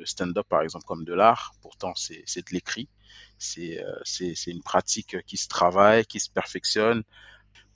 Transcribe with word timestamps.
le 0.00 0.06
stand-up, 0.06 0.46
par 0.48 0.62
exemple, 0.62 0.84
comme 0.86 1.04
de 1.04 1.14
l'art. 1.14 1.52
Pourtant, 1.62 1.92
c'est 1.94 2.24
de 2.24 2.52
l'écrit. 2.52 2.88
C'est 3.38 3.78
une 4.46 4.62
pratique 4.62 5.16
qui 5.26 5.36
se 5.36 5.46
travaille, 5.46 6.04
qui 6.06 6.18
se 6.18 6.30
perfectionne. 6.30 7.04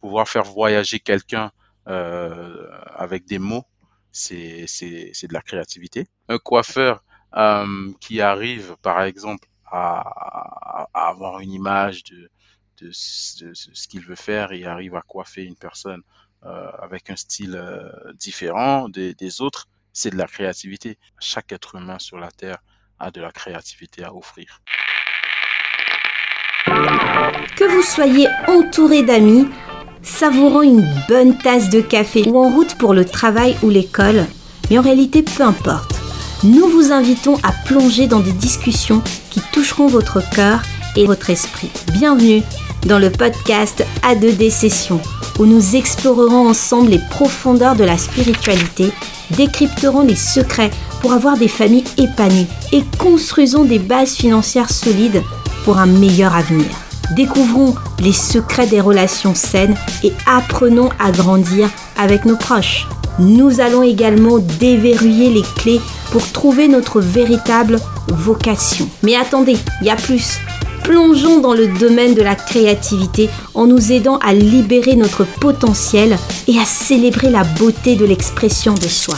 Pouvoir 0.00 0.28
faire 0.28 0.44
voyager 0.44 0.98
quelqu'un 0.98 1.52
avec 1.86 3.26
des 3.26 3.38
mots, 3.38 3.64
c'est 4.10 4.66
de 4.66 5.32
la 5.32 5.42
créativité. 5.42 6.08
Un 6.28 6.38
coiffeur 6.38 7.04
qui 8.00 8.20
arrive, 8.20 8.76
par 8.82 9.02
exemple, 9.02 9.48
à, 9.66 10.88
avoir 10.94 11.40
une 11.40 11.52
image 11.52 12.04
de, 12.04 12.30
ce 12.92 13.88
qu'il 13.88 14.04
veut 14.04 14.16
faire 14.16 14.52
et 14.52 14.64
arrive 14.64 14.94
à 14.94 15.02
coiffer 15.02 15.44
une 15.44 15.56
personne 15.56 16.02
euh, 16.44 16.70
avec 16.78 17.08
un 17.08 17.16
style 17.16 17.56
euh, 17.56 18.12
différent 18.14 18.90
des 18.90 19.40
autres, 19.40 19.66
c'est 19.94 20.10
de 20.10 20.18
la 20.18 20.26
créativité. 20.26 20.98
Chaque 21.18 21.52
être 21.52 21.76
humain 21.76 21.98
sur 21.98 22.18
la 22.18 22.30
Terre 22.30 22.58
a 22.98 23.10
de 23.10 23.22
la 23.22 23.32
créativité 23.32 24.04
à 24.04 24.14
offrir. 24.14 24.60
Que 27.56 27.64
vous 27.64 27.82
soyez 27.82 28.28
entouré 28.46 29.02
d'amis, 29.02 29.48
savourant 30.02 30.60
une 30.60 30.86
bonne 31.08 31.38
tasse 31.38 31.70
de 31.70 31.80
café 31.80 32.28
ou 32.28 32.38
en 32.38 32.50
route 32.50 32.76
pour 32.76 32.92
le 32.92 33.06
travail 33.06 33.56
ou 33.62 33.70
l'école, 33.70 34.26
mais 34.68 34.78
en 34.78 34.82
réalité 34.82 35.22
peu 35.22 35.42
importe 35.42 35.94
nous 36.44 36.68
vous 36.68 36.92
invitons 36.92 37.36
à 37.42 37.52
plonger 37.64 38.06
dans 38.06 38.20
des 38.20 38.32
discussions 38.32 39.02
qui 39.30 39.40
toucheront 39.52 39.86
votre 39.86 40.20
cœur 40.30 40.62
et 40.94 41.06
votre 41.06 41.30
esprit. 41.30 41.70
Bienvenue 41.92 42.42
dans 42.86 42.98
le 42.98 43.10
podcast 43.10 43.84
A2D 44.02 44.50
Session, 44.50 45.00
où 45.38 45.46
nous 45.46 45.74
explorerons 45.74 46.46
ensemble 46.48 46.90
les 46.90 47.00
profondeurs 47.10 47.76
de 47.76 47.84
la 47.84 47.96
spiritualité, 47.96 48.92
décrypterons 49.30 50.02
les 50.02 50.16
secrets 50.16 50.70
pour 51.00 51.12
avoir 51.12 51.36
des 51.36 51.48
familles 51.48 51.84
épanouies 51.98 52.46
et 52.72 52.82
construisons 52.98 53.64
des 53.64 53.78
bases 53.78 54.14
financières 54.14 54.70
solides 54.70 55.22
pour 55.64 55.78
un 55.78 55.86
meilleur 55.86 56.34
avenir. 56.34 56.66
Découvrons 57.16 57.74
les 58.00 58.12
secrets 58.12 58.66
des 58.66 58.80
relations 58.80 59.34
saines 59.34 59.76
et 60.02 60.12
apprenons 60.26 60.88
à 60.98 61.10
grandir 61.10 61.68
avec 61.96 62.24
nos 62.24 62.36
proches. 62.36 62.86
Nous 63.18 63.60
allons 63.60 63.82
également 63.82 64.38
déverrouiller 64.38 65.30
les 65.30 65.44
clés 65.56 65.80
pour 66.10 66.30
trouver 66.32 66.68
notre 66.68 67.00
véritable 67.00 67.78
vocation. 68.08 68.88
Mais 69.02 69.16
attendez, 69.16 69.56
il 69.80 69.86
y 69.86 69.90
a 69.90 69.96
plus. 69.96 70.38
Plongeons 70.84 71.40
dans 71.40 71.54
le 71.54 71.66
domaine 71.66 72.14
de 72.14 72.20
la 72.20 72.34
créativité 72.34 73.30
en 73.54 73.66
nous 73.66 73.90
aidant 73.90 74.18
à 74.18 74.34
libérer 74.34 74.96
notre 74.96 75.24
potentiel 75.24 76.18
et 76.46 76.58
à 76.58 76.66
célébrer 76.66 77.30
la 77.30 77.42
beauté 77.42 77.96
de 77.96 78.04
l'expression 78.04 78.74
de 78.74 78.86
soi. 78.86 79.16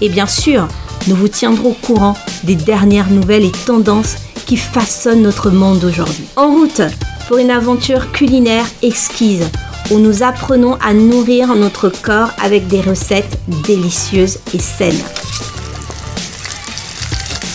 Et 0.00 0.08
bien 0.08 0.26
sûr, 0.26 0.66
nous 1.06 1.14
vous 1.14 1.28
tiendrons 1.28 1.70
au 1.70 1.86
courant 1.86 2.16
des 2.42 2.56
dernières 2.56 3.10
nouvelles 3.10 3.44
et 3.44 3.52
tendances 3.64 4.16
qui 4.44 4.56
façonnent 4.56 5.22
notre 5.22 5.50
monde 5.50 5.78
d'aujourd'hui. 5.78 6.24
En 6.34 6.50
route 6.50 6.82
pour 7.28 7.38
une 7.38 7.50
aventure 7.50 8.10
culinaire 8.10 8.66
exquise 8.82 9.46
où 9.92 9.98
nous 9.98 10.24
apprenons 10.24 10.74
à 10.82 10.92
nourrir 10.92 11.54
notre 11.54 11.90
corps 11.90 12.30
avec 12.42 12.66
des 12.66 12.80
recettes 12.80 13.38
délicieuses 13.68 14.38
et 14.52 14.58
saines. 14.58 15.04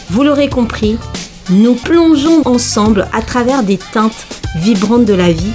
Vous 0.10 0.24
l'aurez 0.24 0.48
compris, 0.48 0.98
nous 1.50 1.76
plongeons 1.76 2.42
ensemble 2.46 3.08
à 3.14 3.22
travers 3.22 3.64
des 3.64 3.78
teintes 3.78 4.26
vibrantes 4.56 5.06
de 5.06 5.14
la 5.14 5.32
vie 5.32 5.54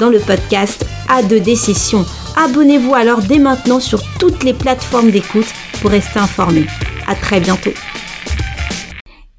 dans 0.00 0.08
le 0.08 0.18
podcast 0.18 0.84
A2D 1.08 1.56
Session. 1.56 2.04
Abonnez-vous 2.36 2.94
alors 2.94 3.20
dès 3.22 3.38
maintenant 3.38 3.80
sur 3.80 4.02
toutes 4.18 4.42
les 4.42 4.54
plateformes 4.54 5.10
d'écoute 5.10 5.46
pour 5.80 5.90
rester 5.90 6.18
informé. 6.18 6.66
À 7.06 7.14
très 7.14 7.38
bientôt. 7.38 7.72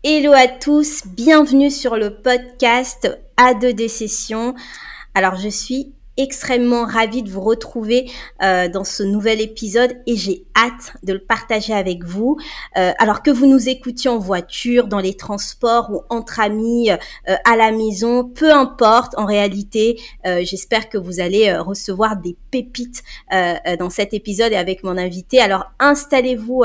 Hello 0.03 0.31
à 0.31 0.48
tous, 0.48 1.03
bienvenue 1.06 1.70
sur 1.70 1.98
le 1.98 2.16
podcast 2.22 3.09
A2D 3.38 3.88
Session. 3.88 4.55
Alors 5.14 5.36
je 5.36 5.50
suis 5.50 5.94
extrêmement 6.17 6.86
ravie 6.86 7.23
de 7.23 7.30
vous 7.30 7.42
retrouver 7.42 8.11
euh, 8.44 8.67
dans 8.67 8.83
ce 8.83 9.02
nouvel 9.04 9.42
épisode 9.42 9.95
et 10.05 10.16
j'ai 10.16 10.44
hâte 10.55 10.94
de 11.04 11.14
le 11.14 11.20
partager 11.20 11.73
avec 11.73 12.04
vous. 12.04 12.38
Euh, 12.77 12.92
alors 12.99 13.23
que 13.23 13.32
vous 13.32 13.45
nous 13.45 13.70
écoutiez 13.70 14.10
en 14.10 14.20
voiture, 14.20 14.88
dans 14.88 15.00
les 15.00 15.16
transports 15.16 15.89
ou 15.92 16.02
entre 16.10 16.39
amis, 16.39 16.92
euh, 16.92 17.36
à 17.45 17.55
la 17.55 17.71
maison, 17.71 18.26
peu 18.26 18.52
importe 18.52 19.17
en 19.17 19.26
réalité, 19.26 20.00
j'espère 20.23 20.89
que 20.89 20.98
vous 20.98 21.20
allez 21.20 21.54
recevoir 21.54 22.17
des 22.17 22.36
pépites 22.52 23.04
dans 23.80 23.89
cet 23.89 24.14
épisode 24.14 24.52
et 24.52 24.55
avec 24.55 24.83
mon 24.83 24.98
invité. 24.98 25.39
Alors 25.39 25.66
installez-vous 25.80 26.64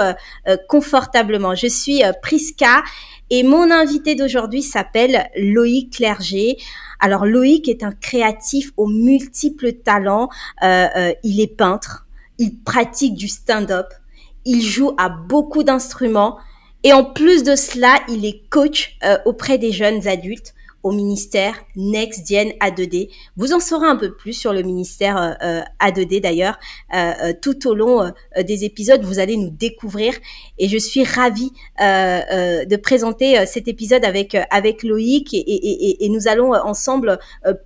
confortablement. 0.68 1.54
Je 1.54 1.66
suis 1.66 2.02
Priska 2.22 2.82
et 3.30 3.42
mon 3.42 3.70
invité 3.70 4.14
d'aujourd'hui 4.14 4.62
s'appelle 4.62 5.28
Loïc 5.36 5.96
Clerget. 5.96 6.56
Alors 7.00 7.26
Loïc 7.26 7.68
est 7.68 7.82
un 7.82 7.92
créatif 7.92 8.72
aux 8.76 8.86
multiples 8.86 9.72
talents. 9.72 10.28
Euh, 10.62 10.86
euh, 10.96 11.12
il 11.24 11.40
est 11.40 11.54
peintre, 11.54 12.06
il 12.38 12.58
pratique 12.58 13.14
du 13.14 13.28
stand-up, 13.28 13.88
il 14.44 14.62
joue 14.62 14.92
à 14.98 15.08
beaucoup 15.08 15.62
d'instruments 15.62 16.38
et 16.84 16.92
en 16.92 17.04
plus 17.04 17.42
de 17.42 17.56
cela, 17.56 17.98
il 18.08 18.24
est 18.24 18.48
coach 18.48 18.96
euh, 19.02 19.18
auprès 19.24 19.58
des 19.58 19.72
jeunes 19.72 20.06
adultes 20.06 20.54
au 20.82 20.92
ministère 20.92 21.54
NextGen 21.74 22.52
A2D. 22.60 23.10
Vous 23.36 23.52
en 23.52 23.60
saurez 23.60 23.88
un 23.88 23.96
peu 23.96 24.14
plus 24.14 24.32
sur 24.32 24.52
le 24.52 24.62
ministère 24.62 25.16
euh, 25.16 25.32
euh, 25.42 25.62
A2D 25.80 26.20
d'ailleurs. 26.20 26.58
Euh, 26.94 27.32
tout 27.42 27.66
au 27.66 27.74
long 27.74 28.12
des 28.40 28.64
épisodes, 28.64 29.02
vous 29.02 29.18
allez 29.18 29.36
nous 29.36 29.50
découvrir 29.50 30.14
et 30.58 30.68
je 30.68 30.78
suis 30.78 31.04
ravie 31.04 31.52
de 31.78 32.76
présenter 32.76 33.44
cet 33.46 33.68
épisode 33.68 34.04
avec, 34.04 34.36
avec 34.50 34.82
Loïc 34.82 35.34
et, 35.34 36.08
nous 36.08 36.28
allons 36.28 36.54
ensemble 36.54 37.18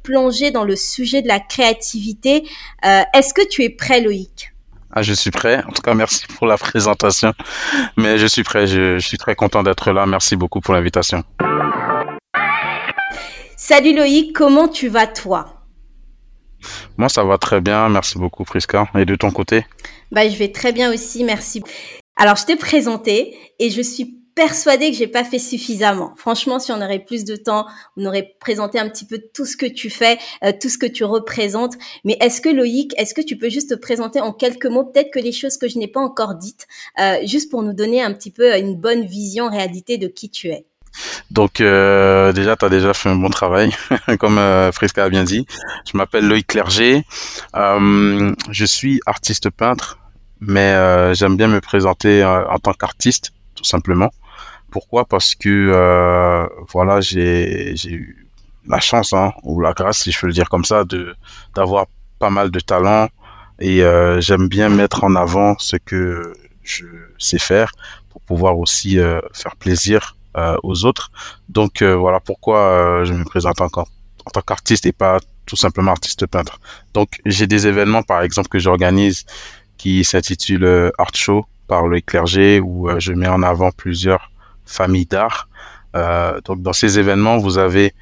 plonger 0.03 0.51
dans 0.51 0.65
le 0.65 0.77
sujet 0.77 1.23
de 1.23 1.29
la 1.29 1.41
créativité. 1.41 2.45
Est-ce 2.83 3.35
que 3.35 3.47
tu 3.47 3.63
es 3.65 3.71
prêt 3.71 4.01
Loïc? 4.01 4.53
Ah, 4.93 5.03
je 5.03 5.13
suis 5.13 5.31
prêt. 5.31 5.63
En 5.69 5.73
tout 5.73 5.83
cas, 5.83 5.95
merci 5.95 6.27
pour 6.27 6.47
la 6.47 6.57
présentation. 6.57 7.33
Mais 7.97 8.19
je 8.19 8.27
suis 8.27 8.43
prêt. 8.43 8.67
je 8.67 8.99
suis 8.99 9.19
très 9.19 9.35
content 9.35 9.63
d'être 9.63 9.93
là. 9.93 10.07
Merci 10.07 10.37
beaucoup 10.37 10.61
pour 10.61 10.75
l'invitation. 10.75 11.23
Salut 13.71 13.95
Loïc, 13.95 14.33
comment 14.33 14.67
tu 14.67 14.89
vas 14.89 15.07
toi? 15.07 15.63
Moi 16.97 17.09
ça 17.09 17.23
va 17.23 17.39
très 17.39 17.61
bien, 17.61 17.89
merci 17.89 18.19
beaucoup 18.19 18.45
Friska. 18.45 18.89
Et 18.99 19.05
de 19.05 19.15
ton 19.15 19.31
côté? 19.31 19.65
Bah 20.11 20.29
je 20.29 20.35
vais 20.35 20.51
très 20.51 20.73
bien 20.73 20.93
aussi, 20.93 21.23
merci. 21.23 21.63
Alors 22.17 22.35
je 22.35 22.47
t'ai 22.47 22.57
présenté 22.57 23.39
et 23.61 23.71
je 23.71 23.81
suis 23.81 24.25
persuadée 24.35 24.91
que 24.91 24.97
j'ai 24.97 25.07
pas 25.07 25.23
fait 25.23 25.39
suffisamment. 25.39 26.15
Franchement, 26.17 26.59
si 26.59 26.73
on 26.73 26.83
aurait 26.83 27.05
plus 27.05 27.25
de 27.25 27.37
temps, 27.37 27.65
on 27.97 28.07
aurait 28.07 28.35
présenté 28.41 28.81
un 28.81 28.89
petit 28.89 29.05
peu 29.05 29.23
tout 29.33 29.47
ce 29.47 29.57
que 29.57 29.67
tu 29.67 29.89
fais, 29.89 30.19
euh, 30.43 30.51
tout 30.61 30.69
ce 30.69 30.77
que 30.77 30.87
tu 30.87 31.05
représentes. 31.05 31.75
Mais 32.05 32.17
est-ce 32.21 32.41
que 32.41 32.49
Loïc, 32.49 32.93
est-ce 32.99 33.15
que 33.15 33.21
tu 33.21 33.39
peux 33.39 33.51
juste 33.51 33.71
te 33.71 33.77
présenter 33.77 34.21
en 34.21 34.33
quelques 34.33 34.67
mots, 34.67 34.83
peut-être 34.83 35.13
que 35.13 35.21
les 35.21 35.31
choses 35.31 35.59
que 35.59 35.69
je 35.69 35.79
n'ai 35.79 35.87
pas 35.87 36.01
encore 36.01 36.35
dites, 36.35 36.67
euh, 36.99 37.19
juste 37.25 37.53
pour 37.53 37.63
nous 37.63 37.73
donner 37.73 38.03
un 38.03 38.13
petit 38.15 38.33
peu 38.33 38.53
une 38.59 38.75
bonne 38.75 39.05
vision, 39.05 39.49
réalité 39.49 39.97
de 39.97 40.09
qui 40.09 40.29
tu 40.29 40.49
es? 40.49 40.67
Donc 41.31 41.61
euh, 41.61 42.33
déjà, 42.33 42.57
tu 42.57 42.65
as 42.65 42.69
déjà 42.69 42.93
fait 42.95 43.09
un 43.09 43.17
bon 43.17 43.31
travail, 43.31 43.75
comme 44.19 44.39
euh, 44.39 44.73
Fresca 44.73 45.05
a 45.05 45.09
bien 45.09 45.25
dit. 45.25 45.47
Je 45.91 45.97
m'appelle 45.97 46.27
Loïc 46.27 46.47
Clerget. 46.47 47.05
Euh, 47.57 48.35
je 48.51 48.65
suis 48.65 49.01
artiste 49.07 49.51
peintre, 49.51 49.99
mais 50.41 50.73
euh, 50.73 51.15
j'aime 51.15 51.37
bien 51.37 51.49
me 51.49 51.61
présenter 51.61 52.25
en 52.25 52.59
tant 52.59 52.73
qu'artiste, 52.73 53.33
tout 53.55 53.65
simplement. 53.65 54.11
Pourquoi? 54.71 55.05
Parce 55.05 55.35
que 55.35 56.49
voilà, 56.73 57.01
j'ai 57.01 57.75
eu 57.87 58.27
la 58.67 58.81
chance, 58.81 59.13
hein, 59.13 59.33
ou 59.43 59.61
la 59.61 59.73
grâce, 59.73 60.03
si 60.03 60.13
je 60.13 60.21
peux 60.21 60.27
le 60.27 60.33
dire 60.33 60.49
comme 60.49 60.65
ça, 60.65 60.85
d'avoir 61.55 61.87
pas 62.19 62.31
mal 62.31 62.51
de 62.51 62.61
talent 62.61 63.09
et 63.59 63.83
j'aime 64.19 64.49
bien 64.49 64.69
mettre 64.69 65.05
en 65.05 65.15
avant 65.17 65.57
ce 65.59 65.77
que 65.77 66.33
je 66.63 66.87
sais 67.19 67.39
faire 67.39 67.73
pour 68.11 68.21
pouvoir 68.23 68.59
aussi 68.59 68.99
faire 69.33 69.57
plaisir 69.57 70.17
aux 70.63 70.85
autres. 70.85 71.11
Donc 71.49 71.83
euh, 71.83 71.95
voilà 71.95 72.21
pourquoi 72.21 72.59
euh, 72.59 73.05
je 73.05 73.13
me 73.13 73.25
présente 73.25 73.61
encore 73.61 73.89
en 74.27 74.31
tant 74.31 74.43
qu'artiste 74.43 74.87
et 74.87 74.93
pas 74.93 75.19
tout 75.47 75.57
simplement 75.57 75.93
artiste 75.93 76.27
peintre. 76.27 76.61
Donc 76.95 77.21
j'ai 77.27 77.47
des 77.47 77.67
événements 77.67 78.03
par 78.03 78.23
exemple 78.23 78.49
que 78.49 78.59
j'organise 78.59 79.27
qui 79.77 80.05
s'intitulent 80.05 80.93
Art 80.99 81.15
Show 81.15 81.47
par 81.67 81.87
le 81.89 82.01
clergé 82.01 82.61
où 82.61 82.89
je 82.99 83.13
mets 83.13 83.29
en 83.29 83.43
avant 83.43 83.71
plusieurs 83.71 84.31
familles 84.67 85.07
d'art. 85.07 85.49
donc 86.45 86.63
dans 86.63 86.75
ces 86.75 86.99
événements, 86.99 87.39
vous 87.39 87.59
avez 87.59 87.95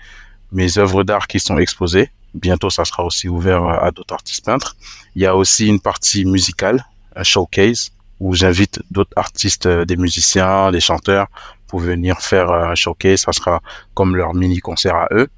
mes 0.53 0.79
œuvres 0.79 1.05
d'art 1.05 1.29
qui 1.29 1.39
sont 1.41 1.59
exposées. 1.59 2.11
Bientôt, 2.35 2.69
ça 2.69 2.85
sera 2.85 3.05
aussi 3.05 3.29
ouvert 3.29 3.65
à 3.65 3.91
d'autres 3.91 4.15
artistes 4.15 4.45
peintres. 4.45 4.77
Il 5.15 5.23
y 5.23 5.27
a 5.27 5.37
aussi 5.37 5.67
une 5.69 5.81
partie 5.81 6.25
musicale, 6.25 6.85
un 7.15 7.23
showcase, 7.23 7.93
où 8.21 8.35
j'invite 8.35 8.81
d'autres 8.91 9.13
artistes, 9.17 9.69
des 9.69 9.97
musiciens, 9.97 10.71
des 10.73 10.81
chanteurs, 10.81 11.29
pour 11.69 11.81
venir 11.81 12.21
faire 12.21 12.51
un 12.51 12.75
showcase. 12.75 13.21
Ça 13.21 13.33
sera 13.33 13.61
comme 13.95 14.17
leur 14.17 14.35
mini 14.35 14.59
concert 14.59 14.97
à 14.97 15.09
eux. 15.13 15.29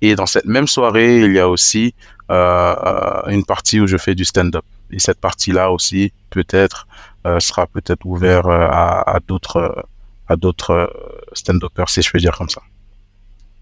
Et 0.00 0.14
dans 0.14 0.26
cette 0.26 0.44
même 0.44 0.68
soirée, 0.68 1.22
il 1.22 1.32
y 1.32 1.40
a 1.40 1.48
aussi 1.48 1.94
euh, 2.30 2.74
euh, 2.86 3.30
une 3.30 3.44
partie 3.44 3.80
où 3.80 3.86
je 3.86 3.96
fais 3.96 4.14
du 4.14 4.24
stand-up. 4.24 4.64
Et 4.90 5.00
cette 5.00 5.20
partie-là 5.20 5.70
aussi, 5.70 6.12
peut-être, 6.30 6.86
euh, 7.26 7.40
sera 7.40 7.66
peut-être 7.66 8.06
ouvert 8.06 8.46
à, 8.46 9.16
à 9.16 9.20
d'autres 9.20 9.84
à 10.30 10.36
d'autres 10.36 10.92
stand-uppers, 11.32 11.88
si 11.88 12.02
je 12.02 12.10
peux 12.10 12.18
dire 12.18 12.36
comme 12.36 12.50
ça. 12.50 12.60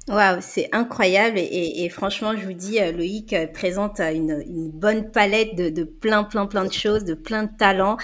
Waouh, 0.09 0.39
c'est 0.41 0.69
incroyable 0.71 1.37
et, 1.37 1.83
et, 1.85 1.89
franchement, 1.89 2.37
je 2.37 2.47
vous 2.47 2.53
dis, 2.53 2.79
euh, 2.79 2.93
Loïc 2.93 3.33
euh, 3.33 3.49
présente 3.49 3.99
euh, 3.99 4.13
une, 4.13 4.41
une 4.49 4.71
bonne 4.71 5.11
palette 5.11 5.57
de, 5.57 5.69
de, 5.69 5.83
plein, 5.83 6.23
plein, 6.23 6.47
plein 6.47 6.65
de 6.65 6.73
choses, 6.73 7.03
de 7.03 7.15
plein 7.15 7.43
de 7.43 7.51
talents. 7.59 7.97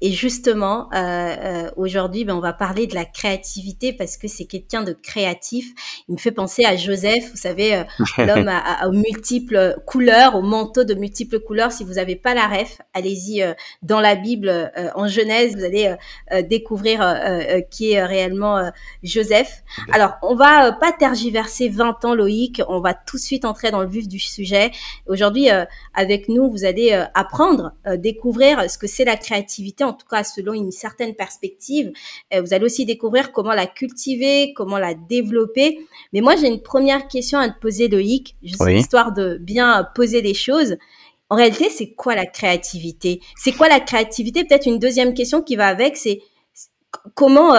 Et 0.00 0.10
justement, 0.10 0.88
euh, 0.94 1.70
aujourd'hui, 1.76 2.24
ben, 2.24 2.34
on 2.34 2.40
va 2.40 2.54
parler 2.54 2.86
de 2.86 2.94
la 2.94 3.04
créativité 3.04 3.92
parce 3.92 4.16
que 4.16 4.26
c'est 4.26 4.46
quelqu'un 4.46 4.84
de 4.84 4.94
créatif. 4.94 5.66
Il 6.08 6.14
me 6.14 6.18
fait 6.18 6.30
penser 6.30 6.64
à 6.64 6.76
Joseph, 6.76 7.30
vous 7.30 7.36
savez, 7.36 7.82
l'homme 8.16 8.48
à, 8.48 8.88
aux 8.88 8.92
multiples 8.92 9.76
couleurs, 9.86 10.36
au 10.36 10.42
manteau 10.42 10.84
de 10.84 10.94
multiples 10.94 11.40
couleurs. 11.40 11.72
Si 11.72 11.84
vous 11.84 11.94
n'avez 11.94 12.16
pas 12.16 12.32
la 12.32 12.46
ref, 12.46 12.78
allez-y 12.94 13.44
dans 13.82 14.00
la 14.00 14.14
Bible, 14.14 14.72
en 14.94 15.08
Genèse, 15.08 15.56
vous 15.56 15.64
allez 15.64 15.94
découvrir 16.44 17.00
qui 17.70 17.92
est 17.92 18.02
réellement 18.02 18.70
Joseph. 19.02 19.62
Alors, 19.92 20.14
on 20.22 20.34
va 20.34 20.72
pas 20.72 20.92
tergiverser 20.92 21.49
ces 21.50 21.68
20 21.68 22.04
ans, 22.04 22.14
Loïc. 22.14 22.62
On 22.68 22.80
va 22.80 22.94
tout 22.94 23.16
de 23.16 23.22
suite 23.22 23.44
entrer 23.44 23.70
dans 23.70 23.82
le 23.82 23.88
vif 23.88 24.08
du 24.08 24.18
sujet. 24.18 24.70
Aujourd'hui, 25.06 25.50
euh, 25.50 25.64
avec 25.94 26.28
nous, 26.28 26.50
vous 26.50 26.64
allez 26.64 26.92
euh, 26.92 27.04
apprendre, 27.14 27.72
euh, 27.86 27.96
découvrir 27.96 28.70
ce 28.70 28.78
que 28.78 28.86
c'est 28.86 29.04
la 29.04 29.16
créativité, 29.16 29.84
en 29.84 29.92
tout 29.92 30.06
cas 30.06 30.24
selon 30.24 30.54
une 30.54 30.70
certaine 30.70 31.14
perspective. 31.14 31.92
vous 32.32 32.54
allez 32.54 32.64
aussi 32.64 32.84
découvrir 32.84 33.32
comment 33.32 33.52
la 33.52 33.66
cultiver, 33.66 34.52
comment 34.54 34.78
la 34.78 34.94
développer. 34.94 35.80
Mais 36.12 36.20
moi, 36.20 36.36
j'ai 36.36 36.46
une 36.46 36.62
première 36.62 37.08
question 37.08 37.38
à 37.38 37.48
te 37.48 37.58
poser, 37.58 37.88
Loïc, 37.88 38.36
juste 38.42 38.62
histoire 38.68 39.12
de 39.12 39.36
bien 39.40 39.86
poser 39.94 40.22
les 40.22 40.34
choses. 40.34 40.76
En 41.28 41.36
réalité, 41.36 41.68
c'est 41.68 41.92
quoi 41.92 42.14
la 42.14 42.26
créativité? 42.26 43.20
C'est 43.36 43.52
quoi 43.52 43.68
la 43.68 43.80
créativité? 43.80 44.44
Peut-être 44.44 44.66
une 44.66 44.78
deuxième 44.78 45.14
question 45.14 45.42
qui 45.42 45.56
va 45.56 45.66
avec, 45.66 45.96
c'est 45.96 46.20
comment 47.14 47.54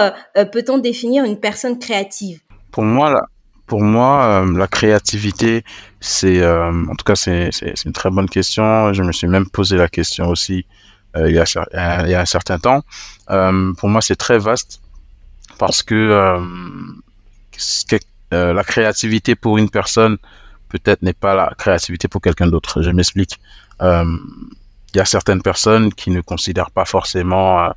peut-on 0.52 0.78
définir 0.78 1.24
une 1.24 1.38
personne 1.38 1.78
créative? 1.78 2.40
Pour 2.70 2.84
moi, 2.84 3.10
là, 3.10 3.26
pour 3.72 3.80
moi, 3.80 4.26
euh, 4.26 4.58
la 4.58 4.66
créativité, 4.66 5.64
c'est, 5.98 6.42
euh, 6.42 6.70
en 6.90 6.94
tout 6.94 7.06
cas, 7.06 7.16
c'est, 7.16 7.48
une 7.86 7.94
très 7.94 8.10
bonne 8.10 8.28
question. 8.28 8.92
Je 8.92 9.02
me 9.02 9.12
suis 9.12 9.28
même 9.28 9.48
posé 9.48 9.78
la 9.78 9.88
question 9.88 10.28
aussi 10.28 10.66
euh, 11.16 11.30
il, 11.30 11.34
y 11.34 11.38
a, 11.38 12.20
un 12.20 12.26
certain 12.26 12.58
temps. 12.58 12.82
pour 13.78 13.88
moi, 13.88 14.02
c'est 14.02 14.16
très 14.16 14.38
vaste 14.38 14.82
parce 15.58 15.82
que 15.82 15.96
la 18.30 18.64
créativité 18.64 19.36
pour 19.36 19.56
une 19.56 19.70
personne 19.70 20.18
peut-être 20.68 21.00
n'est 21.00 21.14
pas 21.14 21.34
la 21.34 21.54
créativité 21.56 22.08
pour 22.08 22.20
quelqu'un 22.20 22.48
d'autre. 22.48 22.82
Je 22.82 22.90
m'explique. 22.90 23.40
il 23.80 24.96
y 24.96 25.00
a 25.00 25.06
certaines 25.06 25.40
personnes 25.40 25.94
qui 25.94 26.10
ne 26.10 26.20
considèrent 26.20 26.72
pas 26.72 26.84
forcément 26.84 27.72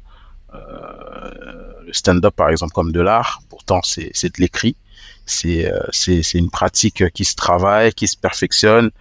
le 0.51 1.93
stand-up, 1.93 2.35
par 2.35 2.49
exemple, 2.49 2.73
comme 2.73 2.91
de 2.91 2.99
l'art. 2.99 3.39
Pourtant, 3.49 3.79
c'est 3.81 4.31
de 4.35 4.41
l'écrit. 4.41 4.75
Euh, 5.45 5.79
c'est 5.91 6.23
c'est 6.23 6.37
une 6.37 6.49
pratique 6.49 7.09
qui 7.11 7.25
se 7.25 7.35
travaille, 7.35 7.93
qui 7.93 8.07
se 8.07 8.17
perfectionne. 8.17 8.91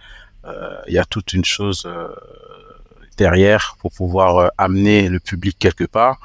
Euh, 0.45 0.77
il 0.87 0.93
y 0.93 0.99
a 0.99 1.05
toute 1.05 1.33
une 1.33 1.45
chose 1.45 1.83
euh, 1.85 2.07
derrière 3.17 3.77
pour 3.79 3.91
pouvoir 3.91 4.51
amener 4.57 5.09
le 5.09 5.19
public 5.19 5.57
quelque 5.59 5.85
part. 5.85 6.19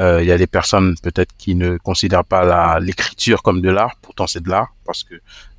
Il 0.00 0.24
y 0.24 0.32
a 0.32 0.38
des 0.38 0.46
personnes 0.46 0.96
peut-être 1.02 1.32
qui 1.36 1.54
ne 1.54 1.76
considèrent 1.76 2.24
pas 2.24 2.80
l'écriture 2.80 3.42
comme 3.42 3.60
de 3.60 3.70
l'art, 3.70 3.94
pourtant 4.00 4.26
c'est 4.26 4.42
de 4.42 4.48
l'art 4.48 4.74
parce 4.86 5.04
que 5.04 5.16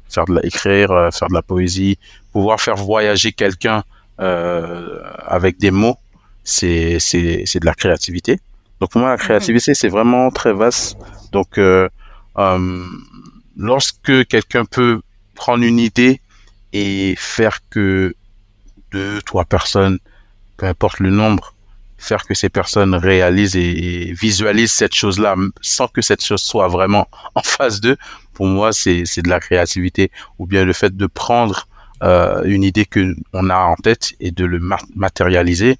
faire 0.09 0.25
de 0.25 0.33
la, 0.33 0.43
écrire, 0.43 0.89
faire 1.13 1.27
de 1.29 1.35
la 1.35 1.43
poésie, 1.43 1.99
pouvoir 2.31 2.59
faire 2.59 2.75
voyager 2.75 3.31
quelqu'un 3.31 3.83
avec 4.17 5.59
des 5.59 5.69
mots, 5.69 5.97
c'est 6.43 6.97
c'est 6.99 7.43
c'est 7.45 7.59
de 7.59 7.65
la 7.65 7.75
créativité. 7.75 8.39
Donc 8.79 8.89
pour 8.89 9.01
moi 9.01 9.11
la 9.11 9.17
mhm. 9.17 9.21
créativité 9.21 9.75
c'est 9.75 9.87
vraiment 9.87 10.31
très 10.31 10.51
vaste. 10.51 10.97
Donc 11.31 11.59
euh, 11.59 11.87
lorsque 13.57 14.25
quelqu'un 14.27 14.65
peut 14.65 15.01
prendre 15.35 15.63
une 15.63 15.79
idée 15.79 16.21
et 16.73 17.15
faire 17.17 17.59
que 17.69 18.15
deux, 18.91 19.21
trois 19.21 19.45
personnes, 19.45 19.99
peu 20.57 20.65
importe 20.65 20.99
le 20.99 21.09
nombre, 21.09 21.53
faire 21.97 22.25
que 22.25 22.33
ces 22.33 22.49
personnes 22.49 22.95
réalisent 22.95 23.55
et 23.55 24.13
visualisent 24.13 24.73
cette 24.73 24.93
chose-là 24.93 25.35
sans 25.61 25.87
que 25.87 26.01
cette 26.01 26.23
chose 26.23 26.41
soit 26.41 26.67
vraiment 26.67 27.07
en 27.35 27.41
face 27.41 27.79
d'eux, 27.81 27.97
pour 28.33 28.47
moi, 28.47 28.73
c'est 28.73 29.03
de 29.21 29.29
la 29.29 29.39
créativité. 29.39 30.11
Ou 30.39 30.45
bien 30.45 30.65
le 30.65 30.73
fait 30.73 30.95
de 30.95 31.07
prendre 31.07 31.67
euh, 32.01 32.41
une 32.45 32.63
idée 32.63 32.85
que 32.85 33.15
on 33.31 33.49
a 33.49 33.57
en 33.57 33.75
tête 33.75 34.13
et 34.19 34.31
de 34.31 34.45
le 34.45 34.59
matérialiser, 34.95 35.77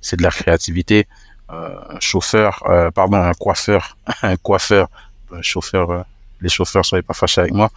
c'est 0.00 0.16
de 0.16 0.22
la 0.22 0.30
créativité. 0.30 1.06
Euh, 1.50 1.76
un 1.90 2.00
chauffeur, 2.00 2.62
euh, 2.68 2.90
pardon, 2.90 3.18
un 3.18 3.34
coiffeur, 3.34 3.96
un 4.22 4.36
coiffeur, 4.36 4.88
un 5.32 5.42
chauffeur 5.42 5.90
euh, 5.90 6.02
les 6.40 6.48
chauffeurs 6.48 6.84
soyez 6.84 7.02
pas 7.02 7.14
fâchés 7.14 7.40
avec 7.42 7.52
moi. 7.52 7.70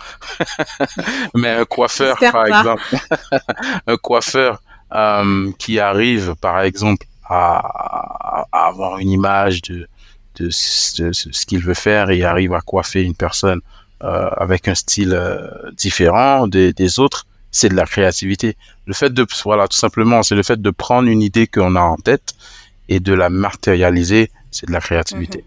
Mais 1.34 1.50
un 1.50 1.66
coiffeur 1.66 2.18
par 2.20 2.46
exemple. 2.46 2.84
Un 3.88 3.98
coiffeur 3.98 4.62
euh, 4.94 5.52
qui 5.58 5.80
arrive 5.80 6.36
par 6.36 6.62
exemple 6.62 7.06
à, 7.24 8.46
avoir 8.52 8.98
une 8.98 9.12
image 9.12 9.62
de, 9.62 9.88
de, 10.40 10.50
ce 10.50 11.46
qu'il 11.46 11.64
veut 11.64 11.76
faire 11.76 12.10
et 12.10 12.24
arrive 12.24 12.54
à 12.54 12.62
coiffer 12.62 13.04
une 13.04 13.16
personne 13.16 13.62
euh, 14.04 14.30
avec 14.38 14.68
un 14.68 14.76
style 14.76 15.14
euh, 15.14 15.48
différent 15.74 16.48
des, 16.48 16.74
des 16.74 17.00
autres 17.00 17.26
c'est 17.52 17.70
de 17.70 17.76
la 17.76 17.86
créativité. 17.86 18.56
Le 18.86 18.94
fait 18.94 19.12
de 19.12 19.26
voilà 19.44 19.68
tout 19.68 19.78
simplement 19.78 20.24
c'est 20.24 20.36
le 20.36 20.44
fait 20.44 20.62
de 20.62 20.70
prendre 20.70 21.08
une 21.08 21.22
idée 21.22 21.48
qu'on 21.48 21.76
a 21.76 21.82
en 21.82 21.98
tête 21.98 22.34
et 22.88 23.00
de 23.00 23.14
la 23.14 23.30
matérialiser 23.30 24.32
c'est 24.52 24.68
de 24.68 24.72
la 24.74 24.82
créativité. 24.82 25.46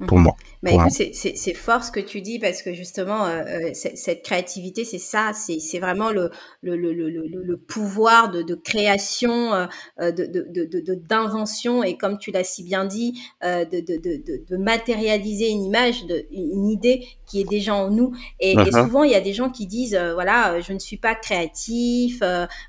Mhm. 0.00 0.06
pour 0.06 0.18
moi 0.18 0.34
mais 0.62 0.74
écoute, 0.74 0.92
c'est 0.92 1.54
fort 1.54 1.82
ce 1.82 1.90
que 1.90 2.00
tu 2.00 2.20
dis 2.20 2.38
parce 2.38 2.62
que 2.62 2.74
justement, 2.74 3.24
euh, 3.24 3.42
euh 3.42 3.70
cette 3.72 4.22
créativité, 4.22 4.84
c'est 4.84 4.98
ça, 4.98 5.32
c'est 5.32 5.78
vraiment 5.78 6.10
le, 6.10 6.30
le, 6.62 6.76
le, 6.76 6.92
le, 6.92 7.26
le 7.26 7.56
pouvoir 7.56 8.30
de, 8.30 8.42
de 8.42 8.54
création, 8.54 9.54
euh, 9.54 9.66
euh 10.00 10.12
de 10.12 10.94
d'invention 10.94 11.80
de, 11.80 11.86
et 11.86 11.96
comme 11.96 12.18
tu 12.18 12.30
l'as 12.30 12.44
si 12.44 12.62
bien 12.62 12.84
dit, 12.84 13.18
euh, 13.42 13.64
de, 13.64 13.80
de, 13.80 14.56
matérialiser 14.56 15.48
une 15.48 15.64
image, 15.64 16.04
une 16.30 16.68
idée 16.68 17.06
qui 17.26 17.40
est 17.40 17.48
déjà 17.48 17.74
en 17.74 17.90
nous. 17.90 18.12
Et, 18.38 18.52
et 18.52 18.56
uh-huh. 18.56 18.84
souvent, 18.84 19.04
il 19.04 19.12
y 19.12 19.14
a 19.14 19.20
des 19.20 19.32
gens 19.32 19.48
qui 19.48 19.66
disent, 19.66 19.98
voilà, 20.14 20.60
je 20.60 20.72
ne 20.72 20.78
suis 20.78 20.98
pas 20.98 21.14
créatif, 21.14 22.22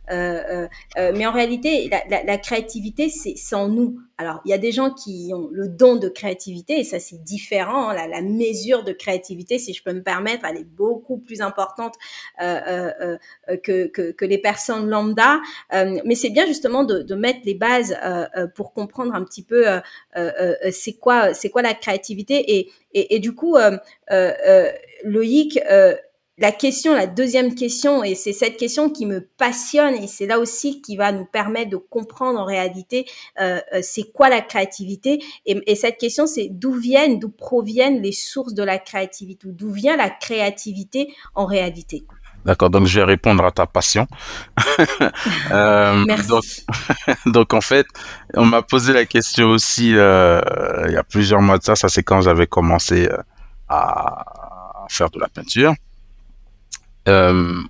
mais 0.10 1.26
en 1.26 1.32
réalité, 1.32 1.90
la, 1.90 2.04
la, 2.10 2.24
la 2.24 2.38
créativité, 2.38 3.10
c'est 3.10 3.56
en 3.56 3.68
nous. 3.68 4.00
Alors, 4.18 4.40
il 4.46 4.52
y 4.52 4.54
a 4.54 4.60
des 4.60 4.72
gens 4.72 4.92
qui 4.92 5.32
ont 5.34 5.50
le 5.52 5.68
don 5.68 5.96
de 5.96 6.08
créativité 6.08 6.80
et 6.80 6.84
ça, 6.84 7.00
c'est 7.00 7.24
différent 7.24 7.81
la, 7.90 8.08
la, 8.08 8.22
mesure 8.22 8.84
de 8.84 8.92
créativité, 8.92 9.58
si 9.58 9.74
je 9.74 9.84
peux 9.84 9.94
me 9.94 10.04
permettre, 10.04 10.46
elle 10.46 10.58
est 10.58 10.64
beaucoup 10.64 11.18
plus 11.18 11.42
importante 11.42 11.96
euh, 12.42 12.60
euh, 12.68 13.18
euh 13.50 13.58
que, 13.58 13.88
que, 13.88 14.26
les 14.26 14.38
personnes 14.38 14.88
lambda. 14.88 15.40
Mais 15.72 16.16
c'est 16.16 16.30
bien 16.30 16.46
justement 16.46 16.84
de, 16.84 17.16
mettre 17.16 17.40
les 17.44 17.56
bases 17.56 17.96
pour 18.56 18.74
comprendre 18.74 19.14
un 19.14 19.24
petit 19.24 19.44
peu 19.44 19.66
c'est 20.72 20.94
quoi, 20.94 21.34
c'est 21.34 21.50
quoi 21.50 21.62
la 21.62 21.74
créativité. 21.74 22.58
Et, 22.58 22.72
et, 22.94 23.16
et 23.16 23.20
du 23.20 23.34
coup, 23.34 23.58
Loïc, 25.04 25.60
la 26.42 26.52
question, 26.52 26.96
la 26.96 27.06
deuxième 27.06 27.54
question, 27.54 28.04
et 28.04 28.16
c'est 28.16 28.34
cette 28.34 28.58
question 28.58 28.90
qui 28.90 29.06
me 29.06 29.22
passionne, 29.38 29.94
et 29.94 30.08
c'est 30.08 30.26
là 30.26 30.40
aussi 30.40 30.82
qui 30.82 30.98
va 30.98 31.12
nous 31.12 31.26
permettre 31.26 31.70
de 31.70 31.78
comprendre 31.78 32.40
en 32.40 32.46
réalité 32.46 33.06
euh, 33.40 33.60
euh, 33.76 33.80
c'est 33.84 34.12
quoi 34.12 34.28
la 34.28 34.42
créativité. 34.42 35.24
Et, 35.46 35.76
cette 35.76 36.00
question, 36.00 36.26
c'est 36.26 36.48
d'où 36.50 36.74
viennent, 36.74 37.20
d'où 37.20 37.30
proviennent 37.30 38.02
les 38.02 38.12
sources 38.12 38.56
de 38.56 38.64
la 38.64 38.80
créativité, 38.80 39.48
d'où 39.50 39.72
vient 39.72 39.96
la 39.96 40.10
créativité 40.10 41.14
en 41.36 41.46
réalité. 41.46 42.06
D'accord, 42.44 42.72
donc 42.72 42.88
je 42.88 43.00
vais 43.00 43.06
répondre 43.06 43.46
à 43.46 43.52
ta 43.52 43.68
passion. 43.68 44.08
euh, 45.52 46.04
Merci. 46.08 46.28
Donc, 46.28 46.44
donc, 47.28 47.54
en 47.54 47.62
fait, 47.62 47.86
on 48.34 48.46
m'a 48.46 48.64
posé 48.64 48.94
la 48.94 49.06
question 49.06 49.50
aussi 49.50 49.94
euh, 49.96 50.42
il 50.88 50.94
y 50.94 50.98
a 50.98 51.04
plusieurs 51.04 51.42
mois 51.42 51.60
de 51.60 51.64
ça, 51.64 51.76
ça 51.76 51.88
c'est 51.88 52.02
quand 52.02 52.22
j'avais 52.22 52.48
commencé 52.48 53.08
à 53.70 54.26
faire 54.90 55.12
de 55.12 55.20
la 55.20 55.28
peinture. 55.28 55.76
Euh, 57.08 57.62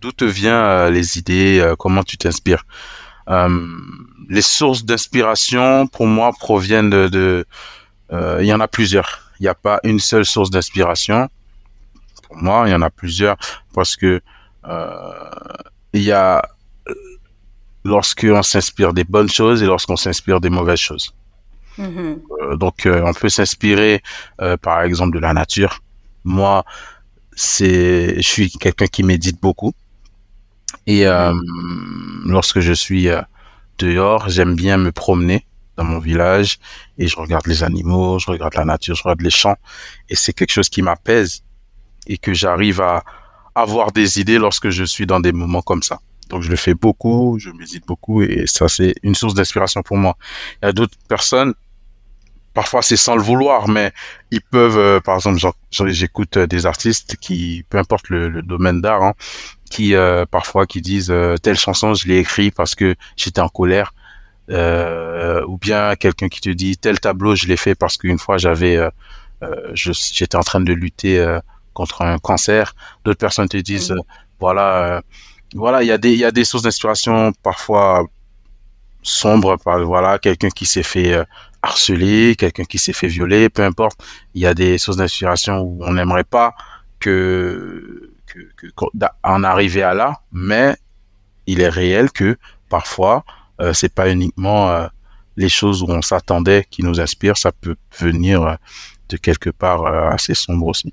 d'où 0.00 0.12
te 0.12 0.24
viennent 0.24 0.54
euh, 0.54 0.90
les 0.90 1.18
idées, 1.18 1.60
euh, 1.60 1.76
comment 1.76 2.02
tu 2.02 2.16
t'inspires? 2.16 2.64
les 4.28 4.42
sources 4.42 4.84
d'inspiration, 4.84 5.88
pour 5.88 6.06
moi, 6.06 6.30
proviennent 6.38 6.90
de, 6.90 7.44
il 8.12 8.46
y 8.46 8.54
en 8.54 8.60
a 8.60 8.68
plusieurs. 8.68 9.32
Il 9.40 9.42
n'y 9.42 9.48
a 9.48 9.54
pas 9.56 9.80
une 9.82 9.98
seule 9.98 10.24
source 10.24 10.48
d'inspiration. 10.48 11.28
Pour 12.22 12.36
moi, 12.36 12.68
il 12.68 12.70
y 12.70 12.74
en 12.76 12.82
a 12.82 12.90
plusieurs 12.90 13.36
parce 13.74 13.96
que 13.96 14.20
il 15.92 16.02
y 16.02 16.12
a 16.12 16.48
lorsqu'on 17.84 18.44
s'inspire 18.44 18.92
des 18.92 19.02
bonnes 19.02 19.28
choses 19.28 19.60
et 19.60 19.66
lorsqu'on 19.66 19.96
s'inspire 19.96 20.40
des 20.40 20.50
mauvaises 20.50 20.78
choses. 20.78 21.12
Mm-hmm. 21.76 22.58
donc, 22.58 22.86
on 22.86 23.12
peut 23.12 23.28
s'inspirer, 23.28 24.04
par 24.62 24.82
exemple, 24.82 25.16
de 25.16 25.20
la 25.20 25.32
nature. 25.32 25.80
Moi, 26.22 26.64
c'est, 27.36 28.16
je 28.16 28.28
suis 28.28 28.50
quelqu'un 28.50 28.86
qui 28.86 29.04
médite 29.04 29.40
beaucoup. 29.40 29.72
Et 30.86 31.06
euh, 31.06 31.34
lorsque 32.24 32.60
je 32.60 32.72
suis 32.72 33.08
euh, 33.08 33.20
dehors, 33.78 34.28
j'aime 34.28 34.56
bien 34.56 34.78
me 34.78 34.90
promener 34.90 35.46
dans 35.76 35.84
mon 35.84 35.98
village 35.98 36.58
et 36.98 37.06
je 37.06 37.16
regarde 37.16 37.46
les 37.46 37.62
animaux, 37.62 38.18
je 38.18 38.30
regarde 38.30 38.54
la 38.54 38.64
nature, 38.64 38.94
je 38.94 39.02
regarde 39.02 39.20
les 39.20 39.30
champs 39.30 39.56
et 40.08 40.16
c'est 40.16 40.32
quelque 40.32 40.52
chose 40.52 40.70
qui 40.70 40.80
m'apaise 40.80 41.42
et 42.06 42.16
que 42.16 42.32
j'arrive 42.32 42.80
à 42.80 43.04
avoir 43.54 43.92
des 43.92 44.18
idées 44.18 44.38
lorsque 44.38 44.70
je 44.70 44.84
suis 44.84 45.06
dans 45.06 45.20
des 45.20 45.32
moments 45.32 45.62
comme 45.62 45.82
ça. 45.82 46.00
Donc 46.30 46.42
je 46.42 46.50
le 46.50 46.56
fais 46.56 46.74
beaucoup, 46.74 47.38
je 47.38 47.50
médite 47.50 47.86
beaucoup 47.86 48.22
et 48.22 48.46
ça 48.46 48.68
c'est 48.68 48.94
une 49.02 49.14
source 49.14 49.34
d'inspiration 49.34 49.82
pour 49.82 49.98
moi. 49.98 50.16
Il 50.62 50.66
y 50.66 50.68
a 50.68 50.72
d'autres 50.72 50.96
personnes, 51.08 51.52
parfois 52.56 52.80
c'est 52.80 52.96
sans 52.96 53.16
le 53.16 53.22
vouloir, 53.22 53.68
mais 53.68 53.92
ils 54.30 54.40
peuvent, 54.40 54.78
euh, 54.78 54.98
par 54.98 55.16
exemple, 55.16 55.38
j'écoute 55.70 56.38
des 56.38 56.64
artistes 56.64 57.16
qui, 57.20 57.64
peu 57.68 57.76
importe 57.76 58.08
le, 58.08 58.40
domaine 58.40 58.80
d'art, 58.80 59.02
hein, 59.02 59.12
qui 59.70 59.94
euh, 59.94 60.24
parfois 60.24 60.64
qui 60.64 60.80
disent 60.80 61.10
euh, 61.10 61.36
telle 61.36 61.58
chanson 61.58 61.92
je 61.92 62.08
l'ai 62.08 62.18
écrit 62.18 62.50
parce 62.50 62.74
que 62.74 62.96
j'étais 63.14 63.42
en 63.42 63.50
colère, 63.50 63.92
ou 64.48 65.58
bien 65.58 65.96
quelqu'un 65.96 66.28
qui 66.28 66.40
te 66.40 66.48
dit 66.48 66.78
tel 66.78 66.98
tableau 66.98 67.34
je 67.34 67.46
l'ai 67.46 67.58
fait 67.58 67.74
parce 67.74 67.96
qu'une 67.98 68.18
fois 68.18 68.38
j'avais, 68.38 68.78
j'étais 69.74 70.36
en 70.36 70.46
train 70.50 70.60
de 70.60 70.72
lutter 70.72 71.14
contre 71.74 72.02
un 72.02 72.18
cancer. 72.18 72.74
D'autres 73.04 73.18
personnes 73.18 73.48
te 73.48 73.58
disent 73.58 73.92
mmh. 73.92 74.00
voilà 74.40 75.02
voilà, 75.54 75.82
il 75.82 75.86
y 75.86 75.92
a 75.92 75.98
des, 75.98 76.12
il 76.12 76.18
y 76.18 76.24
a 76.24 76.32
des 76.32 76.44
sources 76.44 76.64
d'inspiration 76.64 77.32
parfois 77.42 78.06
sombres, 79.06 79.56
par, 79.56 79.82
voilà, 79.84 80.18
quelqu'un 80.18 80.50
qui 80.50 80.66
s'est 80.66 80.82
fait 80.82 81.14
euh, 81.14 81.24
harceler, 81.66 82.36
quelqu'un 82.36 82.64
qui 82.64 82.78
s'est 82.78 82.92
fait 82.92 83.08
violer, 83.08 83.48
peu 83.48 83.62
importe. 83.62 83.98
Il 84.34 84.42
y 84.42 84.46
a 84.46 84.54
des 84.54 84.78
sources 84.78 84.96
d'inspiration 84.96 85.60
où 85.60 85.78
on 85.82 85.92
n'aimerait 85.92 86.24
pas 86.24 86.54
que, 86.98 88.10
en 89.22 89.44
arriver 89.44 89.82
à 89.82 89.94
là, 89.94 90.20
mais 90.32 90.76
il 91.46 91.60
est 91.60 91.68
réel 91.68 92.10
que 92.10 92.38
parfois, 92.68 93.24
euh, 93.60 93.72
c'est 93.72 93.92
pas 93.92 94.10
uniquement 94.10 94.70
euh, 94.70 94.86
les 95.36 95.48
choses 95.48 95.82
où 95.82 95.86
on 95.88 96.02
s'attendait 96.02 96.66
qui 96.70 96.82
nous 96.82 97.00
inspirent, 97.00 97.38
ça 97.38 97.52
peut 97.52 97.76
venir 97.98 98.42
euh, 98.42 98.54
de 99.08 99.16
quelque 99.16 99.50
part 99.50 99.86
assez 99.86 100.34
sombre 100.34 100.66
aussi. 100.66 100.92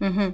Mm-hmm. 0.00 0.32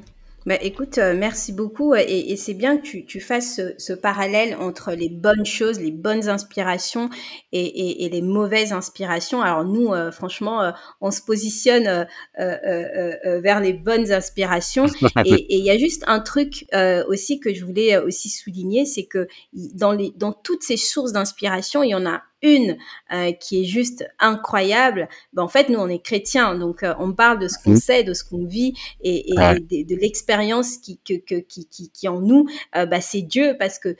Bah, 0.48 0.56
écoute, 0.62 0.96
euh, 0.96 1.14
merci 1.14 1.52
beaucoup 1.52 1.94
et, 1.94 2.34
c'est 2.36 2.54
bien 2.54 2.78
que 2.78 3.02
tu, 3.02 3.20
fasses 3.20 3.60
ce, 3.76 3.92
parallèle 3.92 4.56
entre 4.56 4.92
les 4.92 5.10
bonnes 5.10 5.44
choses, 5.44 5.78
les 5.78 5.90
bonnes 5.90 6.30
inspirations 6.30 7.10
et, 7.52 8.08
les 8.10 8.22
mauvaises 8.22 8.72
inspirations. 8.72 9.42
Alors 9.42 9.66
nous, 9.66 9.92
euh, 9.92 10.10
franchement, 10.10 10.62
euh, 10.62 10.70
on 11.02 11.10
se 11.10 11.20
positionne 11.20 12.06
vers 12.38 13.60
les 13.60 13.74
bonnes 13.74 14.10
inspirations 14.10 14.86
et 15.26 15.54
il 15.54 15.62
y 15.62 15.70
a 15.70 15.76
juste 15.76 16.04
un 16.06 16.20
truc 16.20 16.64
aussi 17.08 17.40
que 17.40 17.52
je 17.52 17.62
voulais 17.66 17.98
aussi 17.98 18.30
souligner, 18.30 18.86
c'est 18.86 19.04
que 19.04 19.28
dans, 19.52 19.92
les, 19.92 20.14
dans 20.16 20.32
toutes 20.32 20.62
ces 20.62 20.78
sources 20.78 21.12
d'inspiration, 21.12 21.82
il 21.82 21.90
y 21.90 21.94
en 21.94 22.06
a 22.06 22.22
une 22.42 22.76
euh, 23.12 23.32
qui 23.32 23.62
est 23.62 23.64
juste 23.64 24.06
incroyable, 24.18 25.08
ben 25.32 25.42
en 25.42 25.48
fait, 25.48 25.68
nous, 25.68 25.78
on 25.78 25.88
est 25.88 26.02
chrétiens, 26.02 26.54
donc 26.54 26.82
euh, 26.82 26.94
on 26.98 27.12
parle 27.12 27.38
de 27.38 27.48
ce 27.48 27.56
qu'on 27.62 27.72
mmh. 27.72 27.76
sait, 27.76 28.04
de 28.04 28.14
ce 28.14 28.22
qu'on 28.22 28.44
vit 28.44 28.74
et, 29.02 29.32
et 29.32 29.84
de, 29.84 29.96
l'expérience 29.96 30.76
qui, 30.76 30.98
que, 30.98 31.14
que, 31.14 31.40
qui, 31.40 31.66
qui, 31.66 31.90
qui 31.90 32.08
en 32.08 32.20
nous, 32.20 32.46
euh, 32.76 32.86
bah, 32.86 33.00
c'est 33.00 33.22
Dieu 33.22 33.56
parce 33.58 33.78
que 33.78 33.96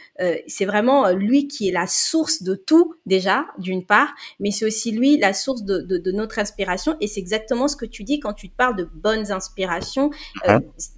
c'est 0.46 0.64
vraiment 0.64 1.10
lui 1.10 1.48
qui 1.48 1.68
est 1.68 1.72
la 1.72 1.86
source 1.86 2.42
de 2.42 2.54
tout 2.54 2.94
déjà, 3.06 3.46
d'une 3.58 3.84
part, 3.84 4.14
mais 4.40 4.50
c'est 4.50 4.64
aussi 4.64 4.92
lui 4.92 5.16
la 5.18 5.32
source 5.32 5.62
de, 5.62 5.78
de, 5.78 5.98
de 5.98 6.12
notre 6.12 6.38
inspiration 6.38 6.96
et 7.00 7.06
c'est 7.06 7.20
exactement 7.20 7.68
ce 7.68 7.76
que 7.76 7.86
tu 7.86 8.04
dis 8.04 8.20
quand 8.20 8.32
tu 8.32 8.48
te 8.48 8.56
parles 8.56 8.76
de 8.76 8.84
bonnes 8.84 9.32
inspirations. 9.32 10.10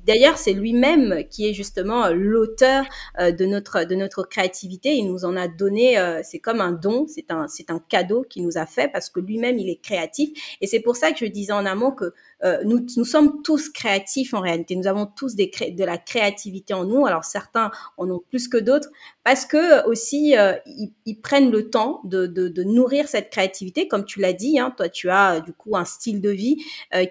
D'ailleurs, 0.07 0.39
c'est 0.39 0.53
lui-même 0.53 1.25
qui 1.31 1.49
est 1.49 1.55
justement 1.55 2.09
l'auteur 2.11 2.85
de 3.19 3.45
notre 3.45 3.85
de 3.85 3.95
notre 3.95 4.25
créativité. 4.25 4.95
Il 4.95 5.07
nous 5.07 5.25
en 5.25 5.37
a 5.37 5.49
donné, 5.49 5.97
c'est 6.23 6.39
comme 6.39 6.61
un 6.61 6.73
don, 6.73 7.07
c'est 7.09 7.30
c'est 7.49 7.71
un, 7.71 7.81
cadeau 7.89 8.25
qu'il 8.29 8.45
nous 8.45 8.59
a 8.59 8.67
fait 8.67 8.89
parce 8.89 9.11
que 9.11 9.21
lui-même, 9.21 9.59
il 9.59 9.69
est 9.69 9.81
créatif. 9.81 10.31
Et 10.61 10.67
c'est 10.67 10.81
pour 10.81 10.97
ça 10.97 11.13
que 11.13 11.19
je 11.19 11.27
disais 11.27 11.53
en 11.53 11.67
amont 11.67 11.91
que 11.93 12.13
euh, 12.43 12.59
nous, 12.65 12.87
nous 12.97 13.05
sommes 13.05 13.43
tous 13.43 13.69
créatifs 13.69 14.35
en 14.35 14.41
réalité. 14.41 14.77
Nous 14.77 14.87
avons 14.87 15.07
tous 15.07 15.35
des 15.35 15.51
de 15.71 15.85
la 15.85 15.99
créativité 15.99 16.75
en 16.75 16.85
nous. 16.85 17.07
Alors 17.07 17.25
certains 17.25 17.71
en 17.97 18.11
ont 18.11 18.23
plus 18.31 18.49
que 18.49 18.57
d'autres 18.57 18.89
parce 19.25 19.45
que 19.45 19.87
aussi 19.87 20.37
euh, 20.37 20.55
ils, 20.67 21.21
prennent 21.21 21.51
le 21.51 21.69
temps 21.69 22.01
de, 22.05 22.27
nourrir 22.63 23.09
cette 23.09 23.31
créativité. 23.31 23.89
Comme 23.89 24.05
tu 24.05 24.21
l'as 24.21 24.33
dit, 24.33 24.59
hein, 24.59 24.73
toi 24.77 24.89
tu 24.89 25.11
as 25.11 25.37
euh, 25.37 25.41
du 25.41 25.53
coup 25.53 25.77
un 25.77 25.85
style 25.85 26.21
de 26.21 26.31
vie 26.31 26.57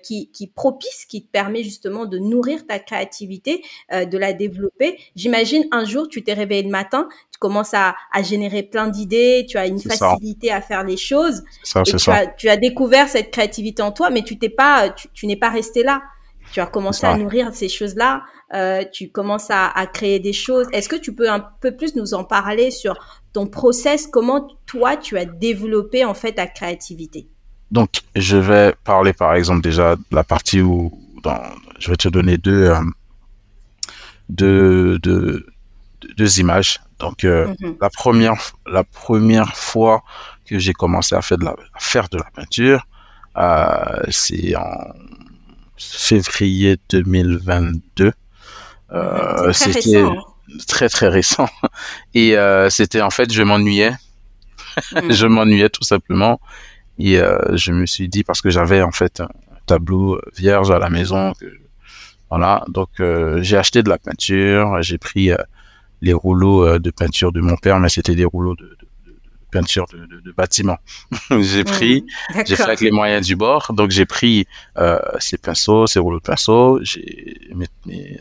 qui, 0.03 0.29
qui 0.31 0.47
propice, 0.47 1.05
qui 1.05 1.23
te 1.23 1.31
permet 1.31 1.63
justement 1.63 2.05
de 2.05 2.17
nourrir 2.17 2.65
ta 2.65 2.79
créativité, 2.79 3.63
de 3.91 4.17
la 4.17 4.33
développer. 4.33 4.97
J'imagine 5.15 5.67
un 5.71 5.85
jour 5.85 6.07
tu 6.07 6.23
t'es 6.23 6.33
réveillé 6.33 6.63
le 6.63 6.69
matin, 6.69 7.07
tu 7.39 7.47
commences 7.47 7.73
à, 7.73 7.95
à 8.11 8.21
générer 8.21 8.63
plein 8.63 8.87
d'idées, 8.87 9.45
tu 9.47 9.57
as 9.57 9.65
une 9.65 9.79
facilité 9.79 10.51
à 10.51 10.61
faire 10.61 10.83
les 10.83 10.97
choses. 10.97 11.43
Ça, 11.63 11.81
et 11.81 11.95
tu, 11.95 12.09
As, 12.09 12.27
tu 12.27 12.49
as 12.49 12.57
découvert 12.57 13.07
cette 13.07 13.31
créativité 13.31 13.81
en 13.81 13.91
toi, 13.91 14.09
mais 14.09 14.23
tu 14.23 14.37
t'es 14.37 14.49
pas, 14.49 14.89
tu, 14.89 15.07
tu 15.13 15.25
n'es 15.27 15.37
pas 15.37 15.49
resté 15.49 15.83
là. 15.83 16.01
Tu 16.51 16.59
as 16.59 16.65
commencé 16.65 17.05
à 17.05 17.15
nourrir 17.15 17.53
ces 17.53 17.69
choses-là. 17.69 18.23
Euh, 18.55 18.83
tu 18.91 19.09
commences 19.09 19.51
à, 19.51 19.67
à, 19.67 19.85
créer 19.85 20.19
des 20.19 20.33
choses. 20.33 20.67
Est-ce 20.73 20.89
que 20.89 20.95
tu 20.95 21.13
peux 21.13 21.29
un 21.29 21.45
peu 21.61 21.75
plus 21.75 21.95
nous 21.95 22.15
en 22.15 22.23
parler 22.23 22.71
sur 22.71 22.95
ton 23.33 23.45
process 23.45 24.07
Comment 24.07 24.47
toi 24.65 24.97
tu 24.97 25.17
as 25.17 25.25
développé 25.25 26.03
en 26.05 26.15
fait 26.15 26.33
ta 26.33 26.47
créativité? 26.47 27.27
Donc, 27.71 28.01
je 28.15 28.37
vais 28.37 28.73
parler 28.83 29.13
par 29.13 29.35
exemple 29.35 29.61
déjà 29.61 29.95
de 29.95 30.01
la 30.11 30.23
partie 30.23 30.61
où 30.61 30.91
dans, 31.21 31.39
je 31.77 31.91
vais 31.91 31.97
te 31.97 32.09
donner 32.09 32.37
deux, 32.37 32.63
euh, 32.71 32.81
deux, 34.29 34.97
deux, 34.99 35.45
deux, 36.17 36.39
images. 36.39 36.81
Donc, 36.99 37.23
euh, 37.23 37.47
mm-hmm. 37.47 37.77
la 37.81 37.89
première, 37.89 38.35
la 38.67 38.83
première 38.83 39.55
fois 39.55 40.03
que 40.45 40.59
j'ai 40.59 40.73
commencé 40.73 41.15
à 41.15 41.21
faire 41.21 41.37
de 41.37 41.45
la, 41.45 41.51
à 41.51 41.79
faire 41.79 42.09
de 42.09 42.17
la 42.17 42.29
peinture, 42.35 42.85
euh, 43.37 44.03
c'est 44.09 44.55
en 44.55 44.93
février 45.77 46.77
2022. 46.89 48.11
Euh, 48.91 49.53
c'était 49.53 50.01
hein. 50.01 50.15
très 50.67 50.89
très 50.89 51.07
récent. 51.07 51.47
Et 52.13 52.35
c'était 52.69 53.01
en 53.01 53.09
fait, 53.09 53.31
je 53.31 53.43
m'ennuyais. 53.43 53.93
Hmm. 54.91 55.09
je 55.11 55.25
m'ennuyais 55.25 55.69
tout 55.69 55.83
simplement. 55.83 56.41
Et 56.97 57.17
je 57.53 57.71
me 57.71 57.85
suis 57.85 58.09
dit, 58.09 58.25
parce 58.25 58.41
que 58.41 58.49
j'avais 58.49 58.81
en 58.81 58.91
fait 58.91 59.21
un 59.21 59.29
tableau 59.67 60.19
vierge 60.35 60.69
à 60.69 60.79
la 60.79 60.89
maison, 60.89 61.31
que, 61.39 61.45
voilà, 62.29 62.65
donc 62.67 62.89
j'ai 63.41 63.55
acheté 63.55 63.83
de 63.83 63.89
la 63.89 63.97
peinture, 63.97 64.81
j'ai 64.81 64.97
pris 64.97 65.31
les 66.01 66.13
rouleaux 66.13 66.79
de 66.79 66.91
peinture 66.91 67.31
de 67.31 67.41
mon 67.41 67.55
père, 67.55 67.79
mais 67.79 67.89
c'était 67.89 68.15
des 68.15 68.25
rouleaux 68.25 68.55
de, 68.55 68.77
peinture 69.49 69.85
de, 69.91 70.05
de, 70.05 70.21
de 70.21 70.31
bâtiment. 70.31 70.77
j'ai 71.41 71.63
pris, 71.63 72.05
mmh, 72.29 72.41
j'ai 72.45 72.55
fait 72.55 72.63
avec 72.63 72.81
les 72.81 72.91
moyens 72.91 73.25
du 73.25 73.35
bord. 73.35 73.71
Donc 73.73 73.91
j'ai 73.91 74.05
pris 74.05 74.47
euh, 74.77 74.99
ces 75.19 75.37
pinceaux, 75.37 75.87
ces 75.87 75.99
rouleaux 75.99 76.19
de 76.19 76.23
pinceaux. 76.23 76.79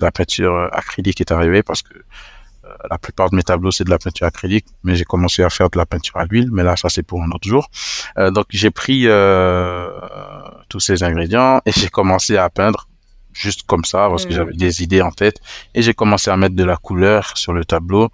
La 0.00 0.10
peinture 0.10 0.68
acrylique 0.72 1.20
est 1.20 1.30
arrivée 1.30 1.62
parce 1.62 1.82
que 1.82 1.94
euh, 1.94 2.68
la 2.90 2.98
plupart 2.98 3.30
de 3.30 3.36
mes 3.36 3.42
tableaux 3.42 3.70
c'est 3.70 3.84
de 3.84 3.90
la 3.90 3.98
peinture 3.98 4.26
acrylique, 4.26 4.66
mais 4.84 4.94
j'ai 4.96 5.04
commencé 5.04 5.42
à 5.42 5.50
faire 5.50 5.70
de 5.70 5.78
la 5.78 5.86
peinture 5.86 6.16
à 6.16 6.24
l'huile. 6.24 6.48
Mais 6.52 6.62
là 6.62 6.76
ça 6.76 6.88
c'est 6.88 7.02
pour 7.02 7.22
un 7.22 7.30
autre 7.30 7.48
jour. 7.48 7.68
Euh, 8.18 8.30
donc 8.30 8.46
j'ai 8.50 8.70
pris 8.70 9.02
euh, 9.06 9.88
tous 10.68 10.80
ces 10.80 11.02
ingrédients 11.02 11.60
et 11.66 11.72
j'ai 11.72 11.88
commencé 11.88 12.36
à 12.36 12.48
peindre 12.50 12.88
juste 13.38 13.62
comme 13.66 13.84
ça 13.84 14.08
parce 14.08 14.24
que 14.24 14.30
mmh. 14.30 14.36
j'avais 14.36 14.52
des 14.52 14.82
idées 14.82 15.02
en 15.02 15.10
tête 15.10 15.36
et 15.74 15.82
j'ai 15.82 15.94
commencé 15.94 16.30
à 16.30 16.36
mettre 16.36 16.56
de 16.56 16.64
la 16.64 16.76
couleur 16.76 17.36
sur 17.36 17.52
le 17.52 17.64
tableau 17.64 18.10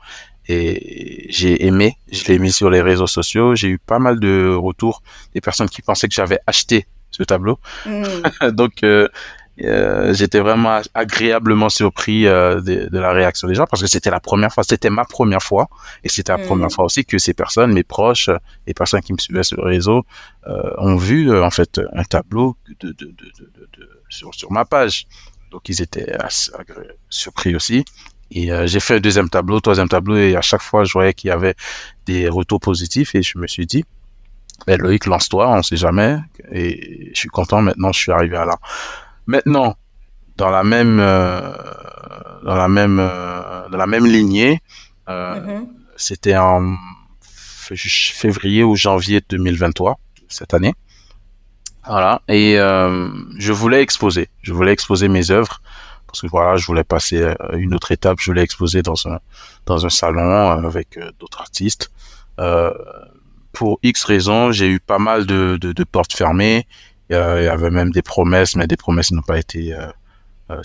et 0.46 1.26
j'ai 1.30 1.66
aimé, 1.66 1.96
je 2.12 2.24
l'ai 2.26 2.38
mis 2.38 2.52
sur 2.52 2.68
les 2.68 2.82
réseaux 2.82 3.06
sociaux, 3.06 3.54
j'ai 3.54 3.68
eu 3.68 3.78
pas 3.78 3.98
mal 3.98 4.20
de 4.20 4.54
retours 4.54 5.02
des 5.32 5.40
personnes 5.40 5.70
qui 5.70 5.80
pensaient 5.80 6.08
que 6.08 6.14
j'avais 6.14 6.38
acheté 6.46 6.86
ce 7.10 7.22
tableau. 7.22 7.58
Mm. 7.86 8.50
Donc 8.50 8.82
euh, 8.82 9.08
euh, 9.62 10.12
j'étais 10.14 10.40
vraiment 10.40 10.80
agréablement 10.94 11.68
surpris 11.68 12.26
euh, 12.26 12.60
de, 12.60 12.88
de, 12.90 12.98
la 12.98 13.12
réaction 13.12 13.46
des 13.46 13.54
gens 13.54 13.66
parce 13.66 13.82
que 13.82 13.88
c'était 13.88 14.10
la 14.10 14.20
première 14.20 14.52
fois, 14.52 14.64
c'était 14.64 14.90
ma 14.90 15.04
première 15.04 15.42
fois 15.42 15.68
et 16.02 16.08
c'était 16.08 16.32
la 16.32 16.38
première 16.38 16.66
mm. 16.66 16.70
fois 16.70 16.84
aussi 16.84 17.04
que 17.04 17.18
ces 17.18 17.34
personnes, 17.34 17.72
mes 17.72 17.84
proches, 17.84 18.30
les 18.66 18.74
personnes 18.74 19.02
qui 19.02 19.12
me 19.12 19.18
suivaient 19.18 19.44
sur 19.44 19.58
le 19.58 19.68
réseau, 19.68 20.04
euh, 20.48 20.70
ont 20.78 20.96
vu 20.96 21.30
euh, 21.30 21.44
en 21.44 21.50
fait 21.50 21.80
un 21.92 22.04
tableau 22.04 22.56
de, 22.80 22.88
de, 22.90 23.04
de 23.04 23.28
sur, 24.08 24.34
sur 24.34 24.50
ma 24.50 24.64
page. 24.64 25.06
Donc 25.50 25.68
ils 25.68 25.80
étaient 25.80 26.12
assez 26.14 26.50
surpris 27.08 27.54
aussi. 27.54 27.84
Et 28.30 28.52
euh, 28.52 28.66
j'ai 28.66 28.80
fait 28.80 28.96
un 28.96 29.00
deuxième 29.00 29.28
tableau, 29.28 29.60
troisième 29.60 29.88
tableau, 29.88 30.16
et 30.16 30.34
à 30.36 30.40
chaque 30.40 30.62
fois, 30.62 30.84
je 30.84 30.92
voyais 30.92 31.14
qu'il 31.14 31.28
y 31.28 31.30
avait 31.30 31.54
des 32.06 32.28
retours 32.28 32.60
positifs, 32.60 33.14
et 33.14 33.22
je 33.22 33.38
me 33.38 33.46
suis 33.46 33.66
dit, 33.66 33.84
ben 34.66 34.80
Loïc, 34.80 35.06
lance-toi, 35.06 35.48
on 35.48 35.62
sait 35.62 35.76
jamais, 35.76 36.18
et 36.50 37.10
je 37.14 37.18
suis 37.18 37.28
content, 37.28 37.62
maintenant, 37.62 37.92
je 37.92 38.00
suis 38.00 38.12
arrivé 38.12 38.36
à 38.36 38.44
là. 38.44 38.58
Maintenant, 39.26 39.76
dans 40.36 40.50
la 40.50 40.64
même, 40.64 40.98
euh, 41.00 41.52
dans 42.44 42.56
la 42.56 42.68
même, 42.68 42.98
euh, 43.00 43.68
dans 43.68 43.78
la 43.78 43.86
même 43.86 44.06
lignée, 44.06 44.60
mm-hmm. 45.08 45.66
c'était 45.96 46.36
en 46.36 46.76
février 47.74 48.62
ou 48.62 48.76
janvier 48.76 49.22
2023, 49.28 49.98
cette 50.28 50.54
année. 50.54 50.74
Voilà, 51.86 52.22
et 52.28 52.54
je 52.56 53.52
voulais 53.52 53.82
exposer, 53.82 54.28
je 54.42 54.54
voulais 54.54 54.72
exposer 54.72 55.08
mes 55.08 55.30
œuvres 55.30 55.60
parce 56.14 56.22
que 56.22 56.26
voilà, 56.28 56.56
je 56.56 56.64
voulais 56.66 56.84
passer 56.84 57.20
euh, 57.20 57.34
une 57.54 57.74
autre 57.74 57.90
étape, 57.90 58.18
je 58.20 58.26
voulais 58.26 58.44
exposer 58.44 58.82
dans 58.82 59.08
un 59.08 59.18
dans 59.66 59.84
un 59.84 59.88
salon 59.88 60.20
euh, 60.20 60.64
avec 60.64 60.96
euh, 60.96 61.10
d'autres 61.18 61.40
artistes. 61.40 61.90
pour 63.52 63.80
X 63.82 64.04
raisons, 64.04 64.52
j'ai 64.52 64.68
eu 64.68 64.78
pas 64.78 65.00
mal 65.00 65.26
de, 65.26 65.56
de, 65.60 65.84
portes 65.84 66.12
fermées. 66.12 66.68
Il 67.10 67.14
y 67.16 67.48
avait 67.48 67.70
même 67.70 67.90
des 67.90 68.02
promesses, 68.02 68.56
mais 68.56 68.66
des 68.66 68.76
promesses 68.76 69.12
n'ont 69.12 69.22
pas 69.22 69.38
été 69.38 69.76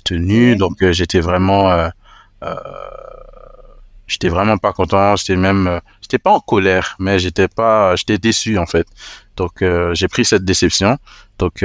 tenues. 0.03 0.55
Donc 0.55 0.77
j'étais 0.91 1.19
vraiment 1.19 1.89
j'étais 4.07 4.29
vraiment 4.29 4.57
pas 4.57 4.73
content. 4.73 5.15
J'étais 5.15 5.35
même 5.35 5.81
j'étais 6.01 6.19
pas 6.19 6.31
en 6.31 6.39
colère 6.39 6.95
mais 6.99 7.19
j'étais 7.19 7.47
pas 7.47 7.95
j'étais 7.95 8.17
déçu 8.17 8.57
en 8.57 8.65
fait. 8.65 8.87
Donc 9.35 9.63
j'ai 9.93 10.07
pris 10.07 10.25
cette 10.25 10.45
déception. 10.45 10.97
Donc 11.37 11.63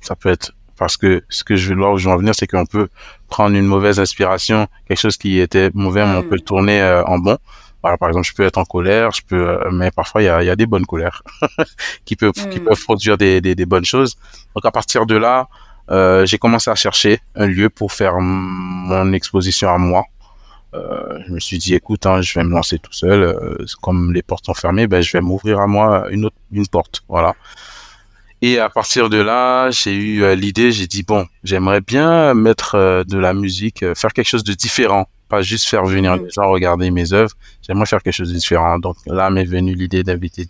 ça 0.00 0.16
peut 0.16 0.30
être 0.30 0.52
parce 0.80 0.96
que 0.96 1.22
ce 1.28 1.44
que 1.44 1.56
je 1.56 1.68
veux 1.68 1.76
voir 1.78 1.92
où 1.92 1.98
je 1.98 2.08
veux 2.08 2.14
en 2.14 2.16
venir, 2.16 2.34
c'est 2.34 2.46
qu'on 2.46 2.64
peut 2.64 2.88
prendre 3.28 3.54
une 3.54 3.66
mauvaise 3.66 4.00
inspiration, 4.00 4.66
quelque 4.88 4.98
chose 4.98 5.18
qui 5.18 5.38
était 5.38 5.70
mauvais, 5.74 6.06
mais 6.06 6.16
on 6.16 6.22
peut 6.22 6.36
le 6.36 6.40
tourner 6.40 6.80
euh, 6.80 7.04
en 7.04 7.18
bon. 7.18 7.36
Voilà, 7.82 7.96
par 7.96 8.08
exemple, 8.08 8.26
je 8.26 8.34
peux 8.34 8.44
être 8.44 8.58
en 8.58 8.64
colère, 8.64 9.10
je 9.12 9.22
peux, 9.26 9.48
euh, 9.48 9.70
mais 9.72 9.90
parfois 9.90 10.22
il 10.22 10.26
y 10.26 10.28
a, 10.28 10.42
y 10.42 10.50
a, 10.50 10.56
des 10.56 10.66
bonnes 10.66 10.84
colères 10.84 11.22
qui 12.04 12.14
peuvent 12.14 12.32
qui 12.32 12.60
mm. 12.60 12.64
peuvent 12.64 12.82
produire 12.82 13.16
des, 13.16 13.40
des, 13.40 13.54
des, 13.54 13.66
bonnes 13.66 13.84
choses. 13.84 14.16
Donc 14.54 14.64
à 14.66 14.70
partir 14.70 15.06
de 15.06 15.16
là, 15.16 15.48
euh, 15.90 16.24
j'ai 16.24 16.38
commencé 16.38 16.70
à 16.70 16.74
chercher 16.74 17.20
un 17.34 17.46
lieu 17.46 17.68
pour 17.68 17.92
faire 17.92 18.20
mon 18.20 19.12
exposition 19.12 19.70
à 19.70 19.78
moi. 19.78 20.04
Euh, 20.72 21.18
je 21.26 21.32
me 21.32 21.40
suis 21.40 21.58
dit, 21.58 21.74
écoute, 21.74 22.06
hein, 22.06 22.22
je 22.22 22.32
vais 22.38 22.44
me 22.44 22.52
lancer 22.52 22.78
tout 22.78 22.92
seul. 22.92 23.22
Euh, 23.22 23.56
comme 23.82 24.12
les 24.12 24.22
portes 24.22 24.46
sont 24.46 24.54
fermées, 24.54 24.86
ben 24.86 25.02
je 25.02 25.10
vais 25.12 25.20
m'ouvrir 25.20 25.58
à 25.60 25.66
moi 25.66 26.06
une 26.10 26.26
autre 26.26 26.36
une 26.52 26.66
porte. 26.66 27.02
Voilà. 27.08 27.34
Et 28.42 28.58
à 28.58 28.70
partir 28.70 29.10
de 29.10 29.18
là, 29.18 29.70
j'ai 29.70 29.92
eu 29.92 30.34
l'idée, 30.34 30.72
j'ai 30.72 30.86
dit 30.86 31.02
bon, 31.02 31.26
j'aimerais 31.44 31.80
bien 31.80 32.32
mettre 32.34 33.04
de 33.06 33.18
la 33.18 33.34
musique, 33.34 33.84
faire 33.94 34.12
quelque 34.14 34.28
chose 34.28 34.44
de 34.44 34.54
différent, 34.54 35.08
pas 35.28 35.42
juste 35.42 35.66
faire 35.66 35.84
venir 35.84 36.16
les 36.16 36.30
gens 36.30 36.48
regarder 36.48 36.90
mes 36.90 37.12
œuvres. 37.12 37.34
J'aimerais 37.70 37.86
faire 37.86 38.02
quelque 38.02 38.14
chose 38.14 38.30
de 38.30 38.34
différent. 38.34 38.80
Donc 38.80 38.96
là 39.06 39.30
m'est 39.30 39.44
venue 39.44 39.74
l'idée 39.76 40.02
d'inviter 40.02 40.44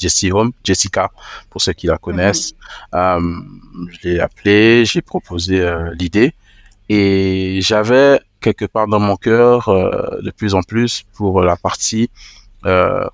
Jessica, 0.65 1.11
pour 1.51 1.61
ceux 1.61 1.75
qui 1.75 1.87
la 1.87 1.99
connaissent. 1.99 2.55
je 2.95 3.99
l'ai 4.03 4.21
appelée, 4.21 4.87
j'ai 4.87 5.03
proposé 5.03 5.63
l'idée 5.99 6.33
et 6.89 7.61
j'avais 7.61 8.21
quelque 8.41 8.65
part 8.65 8.87
dans 8.87 9.01
mon 9.01 9.17
cœur 9.17 9.69
de 9.69 10.31
plus 10.31 10.55
en 10.55 10.63
plus 10.63 11.05
pour 11.13 11.43
la 11.43 11.57
partie 11.57 12.09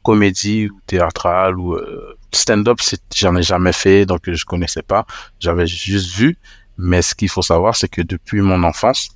comédie 0.05 0.69
ou 0.69 0.81
théâtrale 0.87 1.59
ou 1.59 1.77
stand-up, 2.31 2.79
j'en 3.13 3.35
ai 3.35 3.43
jamais 3.43 3.73
fait, 3.73 4.07
donc 4.07 4.31
je 4.31 4.45
connaissais 4.45 4.83
pas. 4.83 5.05
J'avais 5.41 5.67
juste 5.67 6.15
vu. 6.15 6.39
Mais 6.79 7.03
ce 7.03 7.13
qu'il 7.17 7.29
faut 7.29 7.43
savoir, 7.43 7.75
c'est 7.75 7.89
que 7.89 8.03
depuis 8.03 8.41
mon 8.41 8.63
enfance, 8.63 9.09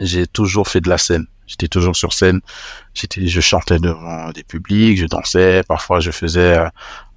j'ai 0.00 0.26
toujours 0.26 0.68
fait 0.68 0.82
de 0.82 0.90
la 0.90 0.98
scène. 0.98 1.26
J'étais 1.52 1.68
toujours 1.68 1.94
sur 1.94 2.14
scène. 2.14 2.40
J'étais, 2.94 3.26
je 3.26 3.40
chantais 3.42 3.78
devant 3.78 4.30
des 4.30 4.42
publics, 4.42 4.98
je 4.98 5.04
dansais. 5.06 5.62
Parfois, 5.68 6.00
je 6.00 6.10
faisais 6.10 6.56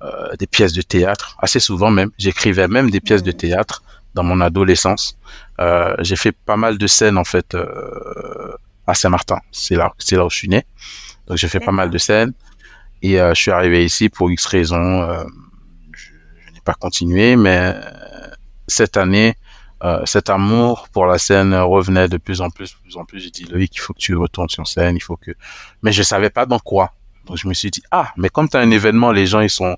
euh, 0.01 0.36
des 0.38 0.46
pièces 0.46 0.74
de 0.74 0.82
théâtre. 0.82 1.38
Assez 1.39 1.62
souvent 1.62 1.89
même, 1.89 2.12
j'écrivais 2.18 2.68
même 2.68 2.92
des 2.92 3.00
pièces 3.00 3.24
de 3.24 3.32
théâtre 3.32 3.82
dans 4.13 4.24
mon 4.24 4.42
adolescence. 4.42 5.18
Euh, 5.62 5.96
j'ai 6.00 6.18
fait 6.18 6.34
pas 6.34 6.58
mal 6.58 6.77
de 6.77 6.88
scènes 6.88 7.18
en 7.18 7.24
fait 7.24 7.56
euh, 7.56 8.51
à 8.86 8.94
Saint-Martin. 8.94 9.39
C'est 9.51 9.75
là, 9.75 9.94
c'est 10.00 10.18
là 10.18 10.25
où 10.25 10.30
je 10.30 10.36
suis 10.36 10.50
né. 10.50 10.65
Donc 11.27 11.38
j'ai 11.38 11.48
fait 11.48 11.62
pas 11.62 11.72
mal 11.72 11.89
de 11.89 11.98
scènes. 11.98 12.34
Et 13.01 13.22
euh, 13.22 13.34
je 13.34 13.42
suis 13.42 13.51
arrivé 13.51 13.86
ici 13.86 14.10
pour 14.10 14.30
X 14.32 14.46
raisons. 14.48 15.01
Euh, 15.01 15.24
je, 15.94 16.54
n'ai 16.54 16.62
pas 16.62 16.74
continué, 16.74 17.38
mais 17.38 17.74
cette 18.68 18.98
année, 18.98 19.36
euh, 19.86 20.01
cet 20.06 20.30
amour 20.30 20.89
pour 20.92 21.06
la 21.06 21.18
scène 21.18 21.54
revenait 21.56 22.10
de 22.10 22.18
plus 22.18 22.42
en 22.42 22.50
plus, 22.50 22.74
de 22.74 22.77
plus 22.82 22.98
en 22.98 23.06
plus. 23.06 23.20
J'ai 23.20 23.30
dit 23.30 23.44
Loïc, 23.46 23.75
il 23.75 23.80
faut 23.80 23.94
que 23.94 24.00
tu 24.00 24.15
retournes 24.15 24.50
sur 24.50 24.68
scène, 24.68 24.96
il 24.96 25.01
faut 25.01 25.15
que. 25.15 25.32
Mais 25.84 25.92
je 25.92 26.04
savais 26.04 26.30
pas 26.30 26.46
dans 26.46 26.60
quoi. 26.60 26.92
Donc 27.25 27.38
je 27.38 27.48
me 27.48 27.54
suis 27.54 27.72
dit 27.72 27.84
ah, 27.92 28.12
mais 28.18 28.30
comme 28.30 28.50
tu 28.50 28.58
as 28.58 28.62
un 28.62 28.72
événement, 28.72 29.12
les 29.12 29.27
gens 29.27 29.42
ils 29.42 29.50
sont 29.50 29.77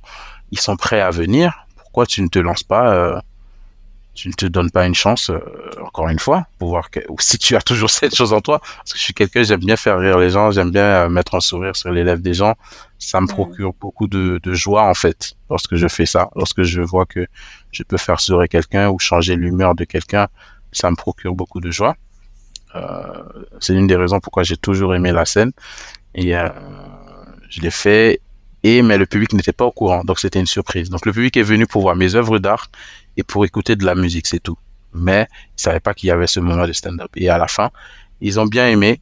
ils 0.52 0.60
sont 0.60 0.78
prêts 0.78 1.02
à 1.02 1.12
venir. 1.12 1.68
Pourquoi 1.76 2.06
tu 2.06 2.22
ne 2.22 2.28
te 2.28 2.40
lances 2.40 2.64
pas 2.64 3.22
tu 4.18 4.30
ne 4.30 4.34
te 4.34 4.48
donnes 4.48 4.72
pas 4.72 4.88
une 4.88 4.96
chance, 4.96 5.30
euh, 5.30 5.40
encore 5.86 6.10
une 6.10 6.18
fois, 6.18 6.48
pour 6.58 6.70
voir 6.70 6.90
que, 6.90 7.00
si 7.20 7.38
tu 7.38 7.56
as 7.56 7.62
toujours 7.62 7.90
cette 8.00 8.16
chose 8.16 8.34
en 8.34 8.42
toi, 8.42 8.60
parce 8.60 8.94
que 8.94 8.98
je 8.98 9.03
suis 9.03 9.14
quelqu'un, 9.14 9.44
j'aime 9.44 9.60
bien 9.60 9.77
faire 9.77 10.00
rire 10.00 10.18
les 10.18 10.32
gens, 10.32 10.50
j'aime 10.50 10.72
bien 10.72 11.06
euh, 11.06 11.10
mettre 11.10 11.36
un 11.36 11.40
sourire 11.40 11.75
sur 11.75 11.92
les 11.92 12.03
lèvres 12.03 12.22
des 12.22 12.34
gens, 12.34 12.56
ça 12.98 13.22
me 13.22 13.27
procure 13.27 13.74
beaucoup 13.80 14.08
de, 14.08 14.40
de, 14.42 14.53
joie, 14.53 14.86
en 14.90 14.96
fait, 14.96 15.36
lorsque 15.51 15.75
je 15.75 15.88
fais 15.88 16.08
ça, 16.08 16.30
lorsque 16.36 16.64
je 16.64 16.82
vois 16.82 17.06
que 17.06 17.27
je 17.72 17.84
peux 17.84 17.98
faire 17.98 18.20
sourire 18.20 18.50
quelqu'un 18.50 18.90
ou 18.90 18.98
changer 18.98 19.36
l'humeur 19.36 19.75
de 19.75 19.84
quelqu'un, 19.84 20.27
ça 20.72 20.90
me 20.90 20.96
procure 20.96 21.36
beaucoup 21.36 21.62
de 21.62 21.70
joie. 21.70 21.96
Euh, 22.75 23.24
c'est 23.60 23.75
une 23.75 23.86
des 23.86 23.96
raisons 23.96 24.20
pourquoi 24.20 24.42
j'ai 24.42 24.58
toujours 24.58 24.96
aimé 24.96 25.12
la 25.12 25.25
scène, 25.25 25.51
et 26.16 26.36
euh, 26.36 26.50
je 27.50 27.62
l'ai 27.62 27.72
fait. 27.72 28.20
Et 28.64 28.82
mais 28.82 28.98
le 28.98 29.06
public 29.06 29.34
n'était 29.34 29.53
pas 29.53 29.66
au 29.66 29.72
courant, 29.72 30.03
donc 30.03 30.20
c'était 30.20 30.40
une 30.40 30.48
surprise. 30.48 30.90
Donc 30.90 31.06
le 31.06 31.14
public 31.14 31.38
est 31.38 31.44
venu 31.44 31.68
pour 31.68 31.84
voir 31.84 31.96
mes 31.96 32.16
œuvres 32.16 32.40
d'art 32.40 32.72
et 33.18 33.24
pour 33.24 33.44
écouter 33.46 33.75
de 33.75 33.86
la 33.86 33.96
musique, 33.96 34.27
c'est 34.27 34.40
tout. 34.40 34.58
Mais 34.94 35.27
ils 35.58 35.62
savaient 35.62 35.80
pas 35.80 35.94
qu'il 35.94 36.08
y 36.08 36.12
avait 36.12 36.27
ce 36.27 36.40
moment 36.40 36.68
de 36.68 36.74
stand-up. 36.74 37.10
Et 37.16 37.30
à 37.30 37.38
la 37.38 37.48
fin, 37.48 37.72
ils 38.22 38.40
ont 38.40 38.46
bien 38.46 38.68
aimé. 38.70 39.01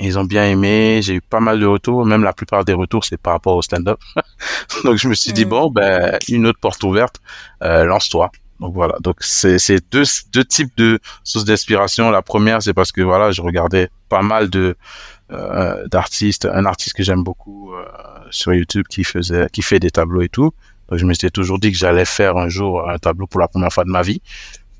Ils 0.00 0.18
ont 0.18 0.24
bien 0.24 0.44
aimé. 0.44 1.00
J'ai 1.02 1.14
eu 1.14 1.20
pas 1.20 1.40
mal 1.40 1.60
de 1.60 1.66
retours. 1.66 2.04
Même 2.04 2.24
la 2.24 2.32
plupart 2.32 2.64
des 2.64 2.72
retours, 2.72 3.04
c'est 3.04 3.16
par 3.16 3.32
rapport 3.32 3.56
au 3.56 3.62
stand-up. 3.62 4.00
Donc 4.84 4.96
je 4.96 5.08
me 5.08 5.14
suis 5.14 5.32
dit 5.32 5.46
mm. 5.46 5.48
bon, 5.48 5.70
ben 5.70 6.18
une 6.28 6.46
autre 6.46 6.58
porte 6.60 6.82
ouverte, 6.82 7.20
euh, 7.62 7.84
lance-toi. 7.84 8.30
Donc 8.60 8.74
voilà. 8.74 8.96
Donc 9.00 9.16
c'est 9.20 9.58
c'est 9.58 9.80
deux 9.92 10.04
deux 10.32 10.44
types 10.44 10.76
de 10.76 10.98
sources 11.22 11.44
d'inspiration. 11.44 12.10
La 12.10 12.22
première, 12.22 12.62
c'est 12.62 12.74
parce 12.74 12.92
que 12.92 13.02
voilà, 13.02 13.30
je 13.30 13.40
regardais 13.40 13.88
pas 14.08 14.22
mal 14.22 14.50
de 14.50 14.76
euh, 15.30 15.86
d'artistes. 15.88 16.46
Un 16.46 16.64
artiste 16.64 16.94
que 16.96 17.02
j'aime 17.02 17.22
beaucoup 17.22 17.72
euh, 17.72 17.84
sur 18.30 18.52
YouTube 18.52 18.86
qui 18.88 19.04
faisait 19.04 19.48
qui 19.52 19.62
fait 19.62 19.80
des 19.80 19.90
tableaux 19.90 20.22
et 20.22 20.28
tout. 20.28 20.52
Je 20.96 21.04
me 21.04 21.14
suis 21.14 21.30
toujours 21.30 21.58
dit 21.58 21.72
que 21.72 21.78
j'allais 21.78 22.04
faire 22.04 22.36
un 22.36 22.48
jour 22.48 22.88
un 22.88 22.98
tableau 22.98 23.26
pour 23.26 23.40
la 23.40 23.48
première 23.48 23.72
fois 23.72 23.84
de 23.84 23.90
ma 23.90 24.02
vie, 24.02 24.20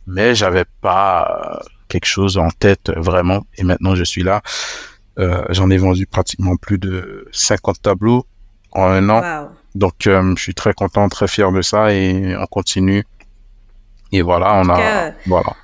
mais 0.06 0.34
j'avais 0.34 0.64
pas 0.80 1.60
euh, 1.62 1.68
quelque 1.88 2.06
chose 2.06 2.36
en 2.38 2.50
tête 2.50 2.92
vraiment. 2.96 3.44
Et 3.56 3.64
maintenant, 3.64 3.94
je 3.94 4.04
suis 4.04 4.22
là. 4.22 4.42
Euh, 5.18 5.44
J'en 5.50 5.70
ai 5.70 5.76
vendu 5.76 6.06
pratiquement 6.06 6.56
plus 6.56 6.78
de 6.78 7.28
50 7.32 7.80
tableaux 7.82 8.26
en 8.72 8.84
un 8.86 9.08
an. 9.08 9.48
Donc, 9.74 10.06
euh, 10.06 10.34
je 10.36 10.42
suis 10.42 10.54
très 10.54 10.72
content, 10.74 11.08
très 11.08 11.28
fier 11.28 11.50
de 11.52 11.62
ça 11.62 11.92
et 11.92 12.36
on 12.36 12.46
continue. 12.46 13.04
Et 14.12 14.22
voilà, 14.22 14.54
on 14.54 14.68
a, 14.68 15.10
voilà. 15.26 15.54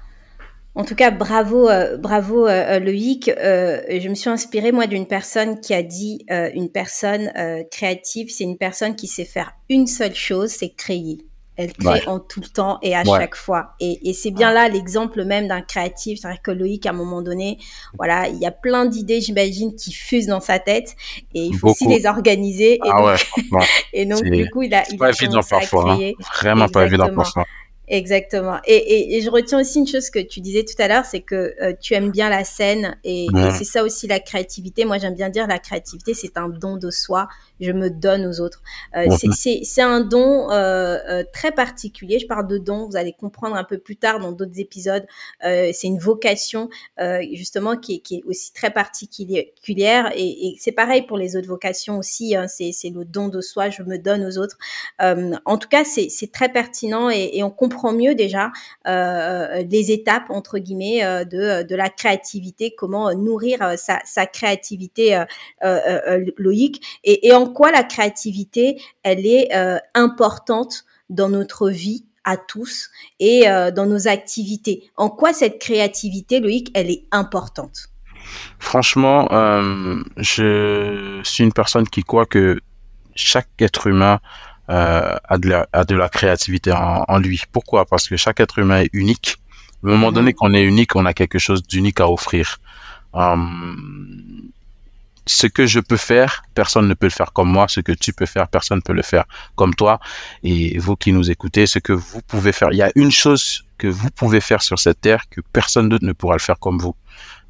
En 0.74 0.84
tout 0.84 0.94
cas, 0.94 1.10
bravo, 1.10 1.68
euh, 1.68 1.96
bravo 1.96 2.46
euh, 2.46 2.76
euh, 2.76 2.78
Loïc. 2.78 3.28
je 3.28 4.08
me 4.08 4.14
suis 4.14 4.30
inspirée 4.30 4.72
moi 4.72 4.86
d'une 4.86 5.06
personne 5.06 5.60
qui 5.60 5.74
a 5.74 5.82
dit 5.82 6.24
une 6.30 6.70
personne 6.70 7.32
créative, 7.70 8.30
c'est 8.30 8.44
une 8.44 8.58
personne 8.58 8.94
qui 8.94 9.06
sait 9.06 9.24
faire 9.24 9.52
une 9.68 9.86
seule 9.86 10.14
chose, 10.14 10.50
c'est 10.50 10.70
créer. 10.70 11.18
Elle 11.56 11.74
crée 11.74 12.06
en 12.06 12.20
tout 12.20 12.40
le 12.40 12.46
temps 12.46 12.78
et 12.80 12.96
à 12.96 13.04
chaque 13.04 13.34
fois. 13.34 13.74
Et, 13.80 14.14
c'est 14.14 14.30
bien 14.30 14.52
là 14.52 14.68
l'exemple 14.68 15.24
même 15.24 15.48
d'un 15.48 15.60
créatif. 15.60 16.20
C'est 16.22 16.28
vrai 16.28 16.38
que 16.42 16.50
Loïc, 16.50 16.86
à 16.86 16.90
un 16.90 16.94
moment 16.94 17.20
donné, 17.20 17.58
voilà, 17.98 18.28
il 18.28 18.38
y 18.38 18.46
a 18.46 18.50
plein 18.50 18.86
d'idées, 18.86 19.20
j'imagine, 19.20 19.74
qui 19.74 19.92
fusent 19.92 20.28
dans 20.28 20.40
sa 20.40 20.58
tête 20.58 20.96
et 21.34 21.42
il 21.42 21.54
faut 21.54 21.68
aussi 21.68 21.86
les 21.86 22.06
organiser. 22.06 22.74
Et 22.74 22.80
ah 22.90 23.14
donc, 23.50 23.64
et 23.92 24.06
donc 24.06 24.22
du 24.22 24.48
coup, 24.48 24.62
il 24.62 24.72
a, 24.72 24.84
il 24.90 24.96
pas 24.96 25.10
évident 25.10 25.40
parfois. 25.42 25.92
Hein. 25.92 26.12
Vraiment 26.40 26.68
pas 26.68 26.86
évident 26.86 27.12
parfois. 27.14 27.44
Exactement. 27.90 28.58
Et, 28.66 29.16
et, 29.16 29.20
je 29.20 29.28
retiens 29.28 29.60
aussi 29.60 29.80
une 29.80 29.86
chose 29.86 30.10
que 30.10 30.20
tu 30.20 30.40
disais 30.40 30.64
tout 30.64 30.80
à 30.80 30.86
l'heure, 30.86 31.04
c'est 31.04 31.22
que 31.22 31.56
euh, 31.60 31.72
tu 31.80 31.94
aimes 31.94 32.12
bien 32.12 32.30
la 32.30 32.44
scène 32.44 32.96
et, 33.02 33.24
et 33.24 33.50
c'est 33.58 33.64
ça 33.64 33.82
aussi 33.82 34.06
la 34.06 34.20
créativité. 34.20 34.84
Moi, 34.84 34.98
j'aime 34.98 35.16
bien 35.16 35.28
dire 35.28 35.48
la 35.48 35.58
créativité, 35.58 36.14
c'est 36.14 36.38
un 36.38 36.48
don 36.48 36.76
de 36.76 36.88
soi 36.90 37.26
je 37.60 37.72
me 37.72 37.90
donne 37.90 38.26
aux 38.26 38.40
autres. 38.40 38.62
Euh, 38.96 39.06
c'est 39.32 39.82
un 39.82 40.00
don 40.00 40.50
euh, 40.50 40.98
euh, 41.08 41.24
très 41.32 41.52
particulier. 41.52 42.18
Je 42.18 42.26
parle 42.26 42.48
de 42.48 42.58
don, 42.58 42.88
vous 42.88 42.96
allez 42.96 43.12
comprendre 43.12 43.56
un 43.56 43.64
peu 43.64 43.78
plus 43.78 43.96
tard 43.96 44.18
dans 44.18 44.32
d'autres 44.32 44.58
épisodes. 44.58 45.06
Euh, 45.44 45.70
c'est 45.72 45.86
une 45.86 45.98
vocation 45.98 46.68
euh, 47.00 47.22
justement 47.32 47.76
qui 47.76 47.96
est, 47.96 47.98
qui 48.00 48.16
est, 48.16 48.22
aussi 48.26 48.52
très 48.52 48.70
particulière 48.70 50.10
et, 50.14 50.48
et 50.48 50.56
c'est 50.58 50.72
pareil 50.72 51.02
pour 51.02 51.18
les 51.18 51.36
autres 51.36 51.48
vocations 51.48 51.98
aussi. 51.98 52.34
Hein, 52.34 52.46
c'est 52.48 52.72
le 52.90 53.04
don 53.04 53.28
de 53.28 53.40
soi, 53.40 53.70
je 53.70 53.82
me 53.82 53.98
donne 53.98 54.24
aux 54.24 54.38
autres. 54.38 54.56
Euh, 55.02 55.32
en 55.44 55.58
tout 55.58 55.68
cas, 55.68 55.84
c'est 55.84 56.32
très 56.32 56.50
pertinent 56.50 57.10
et, 57.10 57.30
et, 57.34 57.42
on 57.42 57.50
comprend 57.50 57.79
mieux 57.92 58.14
déjà 58.14 58.50
les 58.86 59.92
étapes 59.92 60.30
entre 60.30 60.58
guillemets 60.58 61.24
de, 61.24 61.62
de 61.62 61.76
la 61.76 61.88
créativité, 61.88 62.74
comment 62.76 63.14
nourrir 63.14 63.74
sa, 63.76 64.00
sa 64.04 64.26
créativité 64.26 65.22
loïque 66.38 66.80
et, 67.04 67.32
en 67.32 67.46
quoi 67.46 67.70
la 67.70 67.82
créativité, 67.82 68.80
elle 69.02 69.26
est 69.26 69.54
euh, 69.54 69.78
importante 69.94 70.84
dans 71.08 71.28
notre 71.28 71.70
vie 71.70 72.04
à 72.24 72.36
tous 72.36 72.90
et 73.18 73.48
euh, 73.48 73.70
dans 73.70 73.86
nos 73.86 74.08
activités? 74.08 74.90
En 74.96 75.08
quoi 75.08 75.32
cette 75.32 75.58
créativité, 75.58 76.40
Loïc, 76.40 76.70
elle 76.74 76.90
est 76.90 77.04
importante? 77.10 77.88
Franchement, 78.58 79.28
euh, 79.32 80.02
je 80.18 81.20
suis 81.24 81.44
une 81.44 81.52
personne 81.52 81.88
qui 81.88 82.02
croit 82.02 82.26
que 82.26 82.60
chaque 83.14 83.48
être 83.58 83.86
humain 83.86 84.20
a, 84.70 85.38
de 85.38 85.48
la, 85.48 85.68
a 85.72 85.84
de 85.84 85.94
la 85.94 86.08
créativité 86.08 86.72
en, 86.72 87.18
lui. 87.18 87.42
Pourquoi? 87.52 87.84
Parce 87.86 88.08
que 88.08 88.16
chaque 88.16 88.40
être 88.40 88.58
humain 88.58 88.80
est 88.82 88.90
unique. 88.92 89.36
Au 89.82 89.88
moment 89.88 90.12
donné 90.12 90.30
mhm. 90.30 90.36
qu'on 90.36 90.54
est 90.54 90.62
unique, 90.62 90.94
on 90.96 91.06
a 91.06 91.14
quelque 91.14 91.38
chose 91.38 91.62
d'unique 91.62 92.00
à 92.00 92.08
offrir 92.08 92.58
ce 95.26 95.46
que 95.46 95.66
je 95.66 95.80
peux 95.80 95.96
faire, 95.96 96.42
personne 96.54 96.88
ne 96.88 96.94
peut 96.94 97.06
le 97.06 97.10
faire 97.10 97.32
comme 97.32 97.50
moi. 97.50 97.66
Ce 97.68 97.80
que 97.80 97.92
tu 97.92 98.12
peux 98.12 98.26
faire, 98.26 98.48
personne 98.48 98.78
ne 98.78 98.82
peut 98.82 98.92
le 98.92 99.02
faire 99.02 99.24
comme 99.54 99.74
toi. 99.74 100.00
Et 100.42 100.78
vous 100.78 100.96
qui 100.96 101.12
nous 101.12 101.30
écoutez, 101.30 101.66
ce 101.66 101.78
que 101.78 101.92
vous 101.92 102.20
pouvez 102.22 102.52
faire, 102.52 102.70
il 102.72 102.78
y 102.78 102.82
a 102.82 102.90
une 102.94 103.12
chose 103.12 103.64
que 103.78 103.86
vous 103.86 104.10
pouvez 104.10 104.40
faire 104.40 104.62
sur 104.62 104.78
cette 104.78 105.00
terre 105.00 105.28
que 105.28 105.40
personne 105.52 105.88
d'autre 105.88 106.04
ne 106.04 106.12
pourra 106.12 106.34
le 106.34 106.40
faire 106.40 106.58
comme 106.58 106.78
vous. 106.78 106.94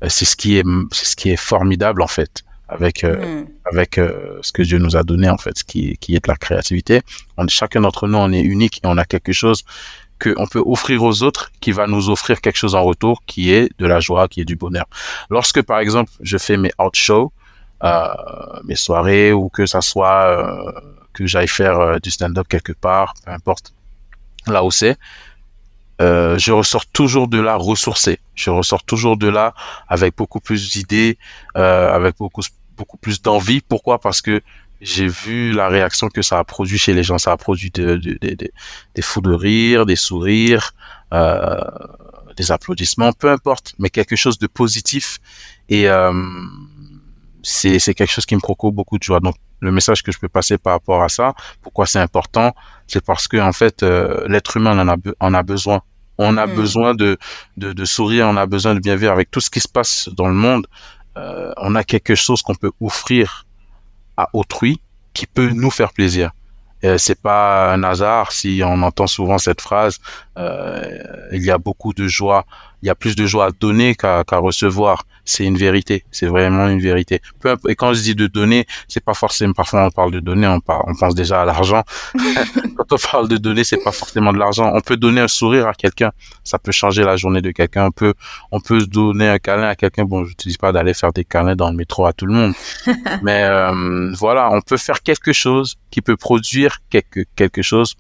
Euh, 0.03 0.09
c'est 0.09 0.25
ce 0.25 0.37
qui 0.37 0.57
est, 0.57 0.65
c'est 0.93 1.07
ce 1.07 1.17
qui 1.17 1.31
est 1.31 1.37
formidable 1.37 2.03
en 2.03 2.07
fait 2.07 2.45
avec 2.71 3.05
euh, 3.05 3.43
mm. 3.43 3.47
avec 3.73 3.99
euh, 3.99 4.39
ce 4.43 4.53
que 4.53 4.63
Dieu 4.63 4.79
nous 4.79 4.97
a 4.97 5.03
donné 5.03 5.29
en 5.29 5.39
fait, 5.39 5.59
ce 5.59 5.65
qui 5.65 5.97
qui 5.99 6.15
est 6.15 6.25
de 6.25 6.31
la 6.31 6.37
créativité. 6.37 7.03
On, 7.37 7.47
chacun 7.49 7.81
d'entre 7.81 8.07
nous, 8.09 8.19
on 8.19 8.33
est 8.33 8.41
unique 8.41 8.79
et 8.79 8.87
on 8.87 8.97
a 8.97 9.05
quelque 9.05 9.33
chose 9.33 9.65
qu'on 10.23 10.47
peut 10.47 10.63
offrir 10.65 11.03
aux 11.03 11.23
autres 11.23 11.51
qui 11.61 11.73
va 11.73 11.87
nous 11.87 12.11
offrir 12.11 12.41
quelque 12.41 12.59
chose 12.59 12.75
en 12.75 12.83
retour 12.83 13.23
qui 13.27 13.53
est 13.53 13.71
de 13.79 13.87
la 13.87 14.01
joie, 14.01 14.29
qui 14.29 14.41
est 14.41 14.45
du 14.45 14.57
bonheur. 14.57 14.87
Lorsque 15.31 15.63
par 15.63 15.81
exemple 15.81 16.13
je 16.21 16.39
fais 16.39 16.57
mes 16.57 16.71
out 16.79 16.95
shows, 16.95 17.33
euh, 17.83 18.09
mes 18.65 18.77
soirées 18.77 19.33
ou 19.33 19.49
que 19.49 19.67
ça 19.67 19.81
soit 19.81 20.23
que 21.13 21.27
j'aille 21.27 21.49
faire 21.49 22.01
du 22.01 22.11
stand-up 22.11 22.47
quelque 22.49 22.73
part, 22.73 23.15
peu 23.25 23.33
importe 23.33 23.73
là 24.47 24.63
où 24.63 24.71
c'est, 24.71 24.97
je 25.99 26.53
ressors 26.53 26.87
toujours 26.87 27.29
de 27.29 27.41
là 27.41 27.57
ressourcé. 27.57 28.21
Je 28.35 28.51
ressors 28.51 28.85
toujours 28.85 29.17
de 29.17 29.29
là 29.29 29.55
avec 29.89 30.17
beaucoup 30.17 30.41
plus 30.41 30.71
d'idées, 30.71 31.19
avec 31.55 32.17
beaucoup 32.19 32.43
beaucoup 32.81 32.97
plus 32.97 33.21
d'envie. 33.21 33.61
Pourquoi? 33.61 34.01
Parce 34.01 34.23
que 34.23 34.41
j'ai 34.81 35.07
vu 35.07 35.53
la 35.53 35.69
réaction 35.69 36.09
que 36.09 36.23
ça 36.23 36.39
a 36.39 36.45
produit 36.45 36.79
chez 36.79 36.95
les 36.95 37.05
gens. 37.09 37.19
Ça 37.19 37.33
a 37.33 37.37
produit 37.37 37.71
des 37.71 39.03
fous 39.03 39.21
de 39.21 39.35
rire, 39.49 39.85
des 39.85 40.01
sourires, 40.09 40.73
euh, 41.13 41.61
des 42.39 42.51
applaudissements, 42.51 43.13
peu 43.13 43.31
importe, 43.31 43.75
mais 43.79 43.91
quelque 43.91 44.17
chose 44.17 44.39
de 44.39 44.47
positif. 44.47 45.19
Et 45.69 45.89
euh, 45.89 46.13
c'est 47.43 47.95
quelque 47.95 48.15
chose 48.17 48.27
qui 48.27 48.35
me 48.35 48.41
procure 48.41 48.73
beaucoup 48.73 48.99
de 48.99 49.03
joie. 49.03 49.21
Donc, 49.21 49.37
le 49.61 49.71
message 49.71 50.03
que 50.03 50.11
je 50.13 50.19
peux 50.19 50.33
passer 50.39 50.57
par 50.57 50.73
rapport 50.73 51.03
à 51.03 51.11
ça, 51.11 51.35
pourquoi 51.61 51.85
c'est 51.85 51.99
important, 52.09 52.55
c'est 52.87 53.05
parce 53.05 53.29
que 53.29 53.37
en 53.37 53.53
fait, 53.53 53.83
euh, 53.83 54.27
l'être 54.27 54.57
humain 54.57 54.79
en 54.79 54.89
a, 54.89 54.97
en 55.21 55.35
a 55.35 55.43
besoin. 55.43 55.83
On 56.17 56.37
a 56.39 56.47
mm. 56.47 56.55
besoin 56.55 56.95
de, 56.95 57.19
de, 57.59 57.75
de, 57.75 57.85
sourire, 57.85 58.27
on 58.33 58.37
a 58.37 58.47
besoin 58.47 58.75
de 58.75 58.81
bien 58.81 58.97
vivre 58.97 59.13
avec 59.13 59.31
tout 59.31 59.41
ce 59.41 59.51
qui 59.51 59.61
se 59.61 59.69
passe 59.69 60.09
dans 60.17 60.29
le 60.29 60.35
monde. 60.35 60.67
Euh, 61.17 61.53
on 61.57 61.75
a 61.75 61.85
quelque 61.85 62.15
chose 62.15 62.43
qu'on 62.43 62.55
peut 62.55 62.73
offrir 62.81 63.47
autrui 64.33 64.81
qui 65.13 65.27
peut 65.27 65.51
nous 65.51 65.71
faire 65.71 65.93
plaisir. 65.93 66.31
Euh, 66.85 66.97
c'est 66.97 67.21
pas 67.21 67.73
un 67.75 67.83
hasard 67.83 68.33
si 68.33 68.63
on 68.65 68.83
entend 68.83 69.07
souvent 69.07 69.39
cette 69.39 69.61
phrase. 69.61 69.99
Euh, 70.39 71.29
il 71.33 71.43
y 71.43 71.51
a 71.51 71.59
beaucoup 71.59 71.93
de 71.93 72.07
joie 72.09 72.47
il 72.83 72.87
y 72.87 72.91
a 72.91 72.95
plus 72.95 73.17
de 73.17 73.27
joie 73.27 73.47
à 73.47 73.51
donner 73.51 73.95
qu'à 73.95 74.25
recevoir. 74.33 75.05
C'est 75.25 75.45
une 75.45 75.57
vérité. 75.57 76.05
C'est 76.11 76.27
vraiment 76.27 76.67
une 76.69 76.81
vérité. 76.81 77.21
et 77.69 77.75
quand 77.77 77.93
je 77.93 78.01
dis 78.01 78.15
de 78.15 78.27
donner, 78.27 78.67
c'est 78.89 79.05
pas 79.05 79.15
forcément, 79.15 79.53
parfois 79.53 79.87
on 79.87 79.91
parle 79.91 80.11
de 80.11 80.21
donner, 80.21 80.47
on, 80.47 80.61
on 80.67 80.95
pense 80.95 81.15
déjà 81.15 81.43
à 81.43 81.45
l'argent. 81.45 81.85
quand 82.77 82.93
on 82.93 82.97
parle 82.97 83.29
de 83.29 83.37
donner, 83.37 83.63
c'est 83.65 83.83
pas 83.83 83.93
forcément 83.93 84.33
de 84.33 84.39
l'argent. 84.39 84.73
On 84.75 84.81
peut 84.81 84.97
donner 84.97 85.21
un 85.21 85.29
sourire 85.29 85.69
à 85.69 85.75
quelqu'un. 85.75 86.11
Ça 86.43 86.59
peut 86.59 86.73
changer 86.73 87.05
la 87.05 87.17
journée 87.17 87.43
de 87.43 87.51
quelqu'un. 87.51 87.87
On 87.87 87.91
peut, 87.91 88.15
on 88.51 88.61
peut 88.61 88.85
donner 88.87 89.29
un 89.29 89.39
câlin 89.39 89.69
à 89.69 89.77
quelqu'un. 89.77 90.05
Bon, 90.05 90.25
je 90.25 90.35
te 90.35 90.49
dis 90.49 90.57
pas 90.57 90.73
d'aller 90.73 90.95
faire 90.95 91.13
des 91.13 91.25
câlins 91.25 91.57
dans 91.57 91.71
le 91.71 91.77
métro 91.77 92.07
à 92.07 92.13
tout 92.13 92.27
le 92.27 92.35
monde. 92.35 92.55
Mais, 93.23 93.45
euh, 93.45 94.13
voilà, 94.19 94.51
on 94.53 94.61
peut 94.63 94.79
faire 94.79 95.03
quelque 95.03 95.33
chose 95.33 95.77
qui 95.91 96.01
peut 96.01 96.17
produire 96.17 96.79
quelque, 96.89 97.21
quelque 97.37 97.63
chose 97.63 97.95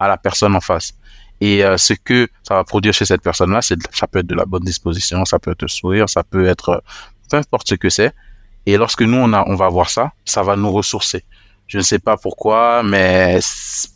à 0.00 0.08
la 0.08 0.16
personne 0.16 0.54
en 0.54 0.60
face. 0.60 0.92
Et 1.40 1.64
euh, 1.64 1.76
ce 1.76 1.92
que 1.92 2.28
ça 2.42 2.54
va 2.54 2.64
produire 2.64 2.94
chez 2.94 3.04
cette 3.04 3.22
personne-là, 3.22 3.60
ça 3.62 4.06
peut 4.06 4.20
être 4.20 4.26
de 4.26 4.34
la 4.34 4.44
bonne 4.44 4.62
disposition, 4.62 5.24
ça 5.24 5.38
peut 5.38 5.52
être 5.52 5.66
sourire, 5.66 6.08
ça 6.08 6.22
peut 6.22 6.46
être 6.46 6.68
euh, 6.70 6.78
peu 7.30 7.36
importe 7.36 7.68
ce 7.68 7.74
que 7.74 7.90
c'est. 7.90 8.12
Et 8.66 8.76
lorsque 8.76 9.02
nous 9.02 9.18
on 9.18 9.32
a, 9.32 9.44
on 9.46 9.56
va 9.56 9.68
voir 9.68 9.90
ça, 9.90 10.12
ça 10.24 10.42
va 10.42 10.56
nous 10.56 10.70
ressourcer. 10.70 11.24
Je 11.66 11.78
ne 11.78 11.82
sais 11.82 11.98
pas 11.98 12.16
pourquoi, 12.16 12.82
mais 12.82 13.38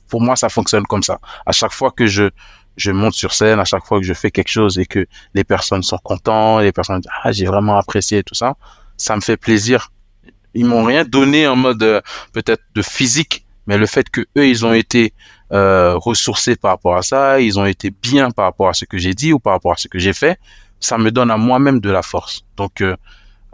pour 0.09 0.21
moi 0.21 0.37
ça 0.37 0.49
fonctionne 0.49 0.85
comme 0.85 1.03
ça. 1.03 1.21
À 1.47 1.53
chaque 1.53 1.73
fois 1.73 1.91
que 1.91 2.07
je 2.07 2.31
je 2.77 2.93
monte 2.93 3.15
sur 3.15 3.35
scène, 3.35 3.59
à 3.59 3.65
chaque 3.65 3.85
fois 3.85 3.99
que 3.99 4.07
je 4.07 4.15
fais 4.15 4.31
quelque 4.31 4.51
chose 4.51 4.79
et 4.79 4.87
que 4.87 5.07
les 5.35 5.43
personnes 5.43 5.83
sont 5.83 5.99
contents, 5.99 6.61
les 6.61 6.73
personnes 6.73 7.01
disent 7.01 7.11
ah 7.23 7.33
j'ai 7.33 7.47
vraiment 7.47 7.77
apprécié 7.77 8.23
tout 8.23 8.35
ça, 8.35 8.57
ça 8.97 9.17
me 9.17 9.21
fait 9.21 9.37
plaisir. 9.37 9.91
Ils 10.55 10.65
m'ont 10.65 10.85
rien 10.85 11.05
donné 11.05 11.47
en 11.47 11.57
mode 11.57 11.83
euh, 11.83 12.01
peut-être 12.33 12.63
de 12.75 12.83
physique, 12.83 13.47
mais 13.67 13.79
le 13.79 13.87
fait 13.87 14.09
que 14.09 14.23
eux 14.37 14.47
ils 14.47 14.65
ont 14.65 14.73
été 14.73 15.13
euh, 15.53 15.97
ressourcés 15.97 16.57
par 16.57 16.73
rapport 16.73 16.97
à 16.97 17.03
ça, 17.03 17.41
ils 17.41 17.59
ont 17.59 17.65
été 17.65 17.91
bien 17.91 18.31
par 18.31 18.45
rapport 18.47 18.69
à 18.69 18.75
ce 18.75 18.85
que 18.85 18.99
j'ai 18.99 19.15
dit 19.15 19.33
ou 19.33 19.39
par 19.39 19.55
rapport 19.55 19.73
à 19.73 19.77
ce 19.77 19.89
que 19.89 19.99
j'ai 19.99 20.13
fait, 20.13 20.39
ça 20.81 20.99
me 20.99 21.11
donne 21.11 21.31
à 21.31 21.37
moi-même 21.37 21.81
de 21.81 21.91
la 21.91 22.03
force. 22.03 22.45
Donc 22.57 22.81
euh, 22.81 22.97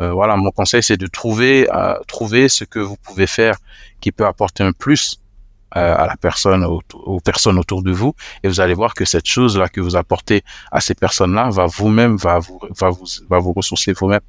euh 0.00 0.12
voilà, 0.12 0.37
mon 0.37 0.50
conseil 0.50 0.83
c'est 0.83 0.96
de 0.96 1.07
trouver 1.07 1.68
euh, 1.72 1.94
trouver 2.09 2.48
ce 2.48 2.64
que 2.64 2.80
vous 2.80 2.96
pouvez 2.96 3.26
faire 3.26 3.57
qui 4.00 4.12
peut 4.12 4.26
apporter 4.26 4.64
un 4.64 4.72
plus 4.72 5.20
euh, 5.76 5.94
à 5.96 6.07
la 6.07 6.16
personne 6.16 6.64
aux, 6.64 7.20
personnes 7.20 7.59
autour 7.59 7.83
de 7.83 7.92
vous 7.92 8.14
et 8.42 8.48
vous 8.48 8.61
allez 8.61 8.74
voir 8.74 8.94
que 8.94 9.04
cette 9.04 9.26
chose 9.26 9.57
là 9.59 9.68
que 9.68 9.80
vous 9.80 9.96
apportez 9.96 10.42
à 10.70 10.80
ces 10.80 10.94
personnes 10.94 11.35
là 11.35 11.48
va 11.50 11.66
vous-même 11.66 12.16
va 12.16 12.38
vous 12.38 12.61
va 12.80 12.90
vous 12.90 13.07
va 13.28 13.38
vous 13.38 13.52
ressourcer 13.52 13.92
vous-même. 13.92 14.20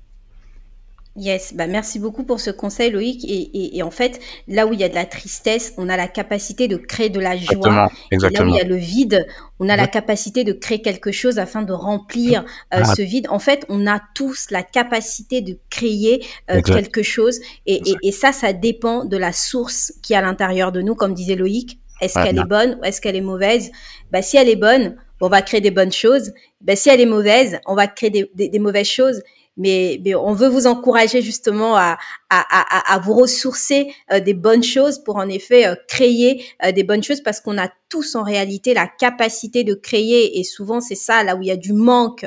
Yes, 1.18 1.54
bah 1.54 1.68
merci 1.68 1.98
beaucoup 1.98 2.26
pour 2.26 2.42
ce 2.42 2.52
conseil 2.52 2.92
Loïc. 2.92 3.24
Et, 3.24 3.78
et, 3.78 3.84
en 3.84 3.92
fait, 3.92 4.20
là 4.50 4.68
où 4.68 4.74
il 4.74 4.82
y 4.82 4.84
a 4.84 4.90
de 4.90 4.96
la 4.96 5.06
tristesse, 5.06 5.74
on 5.78 5.88
a 5.88 5.96
la 5.96 6.10
capacité 6.10 6.68
de 6.68 6.76
créer 6.76 7.10
de 7.10 7.22
la 7.22 7.38
joie. 7.38 7.90
Exactement, 8.12 8.48
là 8.48 8.52
où 8.52 8.56
il 8.56 8.58
y 8.58 8.62
a 8.62 8.68
le 8.68 8.76
vide, 8.76 9.26
on 9.60 9.70
a 9.70 9.78
la 9.78 9.88
capacité 9.88 10.44
de 10.44 10.52
créer 10.52 10.82
quelque 10.82 11.14
chose 11.14 11.40
afin 11.40 11.62
de 11.62 11.72
remplir 11.72 12.42
euh, 12.74 12.82
ah. 12.84 12.96
ce 12.96 13.02
vide. 13.02 13.28
En 13.30 13.40
fait, 13.40 13.66
on 13.70 13.88
a 13.88 14.02
tous 14.14 14.48
la 14.52 14.62
capacité 14.62 15.40
de 15.40 15.58
créer 15.70 16.26
euh, 16.52 16.62
quelque 16.62 17.02
chose. 17.02 17.40
Et, 17.66 17.82
et, 18.04 18.12
ça, 18.12 18.34
ça 18.34 18.52
dépend 18.52 19.06
de 19.06 19.16
la 19.16 19.32
source 19.32 19.94
qui 20.04 20.12
est 20.12 20.18
à 20.18 20.22
l'intérieur 20.22 20.74
de 20.74 20.82
nous, 20.82 20.96
comme 20.96 21.14
disait 21.14 21.36
Loïc. 21.36 21.80
Est-ce 22.02 22.16
qu'elle 22.16 22.38
est 22.38 22.44
bonne 22.44 22.78
ou 22.82 22.84
est-ce 22.84 23.00
qu'elle 23.00 23.16
est 23.16 23.22
mauvaise? 23.22 23.72
Bah, 24.12 24.22
Si 24.22 24.36
elle 24.36 24.50
est 24.50 24.58
bonne, 24.58 24.98
on 25.22 25.30
va 25.30 25.42
créer 25.42 25.62
des 25.62 25.72
bonnes 25.72 25.94
choses. 25.94 26.34
Bah, 26.60 26.76
si 26.76 26.90
elle 26.90 27.00
est 27.00 27.06
mauvaise, 27.06 27.60
on 27.66 27.74
va 27.74 27.88
créer 27.88 28.10
des, 28.10 28.30
des, 28.36 28.50
des 28.50 28.60
mauvaises 28.60 28.88
choses 28.88 29.22
mais, 29.58 30.02
mais 30.04 30.16
on 30.16 30.34
veut 30.34 30.48
vous 30.48 30.68
encourager 30.68 31.22
justement 31.22 31.78
à, 31.78 31.98
à, 32.36 32.94
à, 32.94 32.96
à 32.96 33.00
vous 33.00 33.14
ressourcer 33.14 33.94
euh, 34.12 34.20
des 34.20 34.34
bonnes 34.34 34.64
choses 34.64 35.00
pour 35.04 35.18
en 35.18 35.30
effet 35.30 35.68
euh, 35.68 35.76
créer 35.88 36.44
euh, 36.64 36.72
des 36.72 36.84
bonnes 36.84 37.04
choses 37.04 37.22
parce 37.22 37.40
qu'on 37.40 37.58
a 37.58 37.70
tous 37.88 38.16
en 38.16 38.24
réalité 38.24 38.74
la 38.74 38.88
capacité 38.88 39.64
de 39.64 39.74
créer 39.74 40.40
et 40.40 40.44
souvent 40.44 40.82
c'est 40.82 40.96
ça 40.96 41.24
là 41.24 41.36
où 41.36 41.42
il 41.42 41.48
y 41.48 41.52
a 41.52 41.56
du 41.56 41.72
manque 41.72 42.26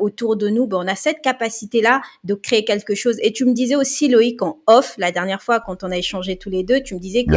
autour 0.00 0.36
de 0.36 0.48
nous 0.48 0.66
ben, 0.66 0.78
on 0.78 0.88
a 0.88 0.96
cette 0.96 1.20
capacité 1.22 1.80
là 1.80 2.02
de 2.24 2.34
créer 2.34 2.64
quelque 2.64 2.96
chose. 2.96 3.16
Et 3.22 3.32
tu 3.32 3.44
me 3.44 3.52
disais 3.52 3.76
aussi 3.76 4.08
Loïc 4.08 4.42
en 4.42 4.58
off 4.66 4.94
la 4.98 5.12
dernière 5.12 5.40
fois 5.40 5.60
quand 5.60 5.84
on 5.84 5.92
a 5.92 5.96
échangé 5.96 6.36
tous 6.36 6.50
les 6.50 6.64
deux 6.64 6.80
tu 6.80 6.96
me 6.96 6.98
disais 6.98 7.24
que 7.24 7.36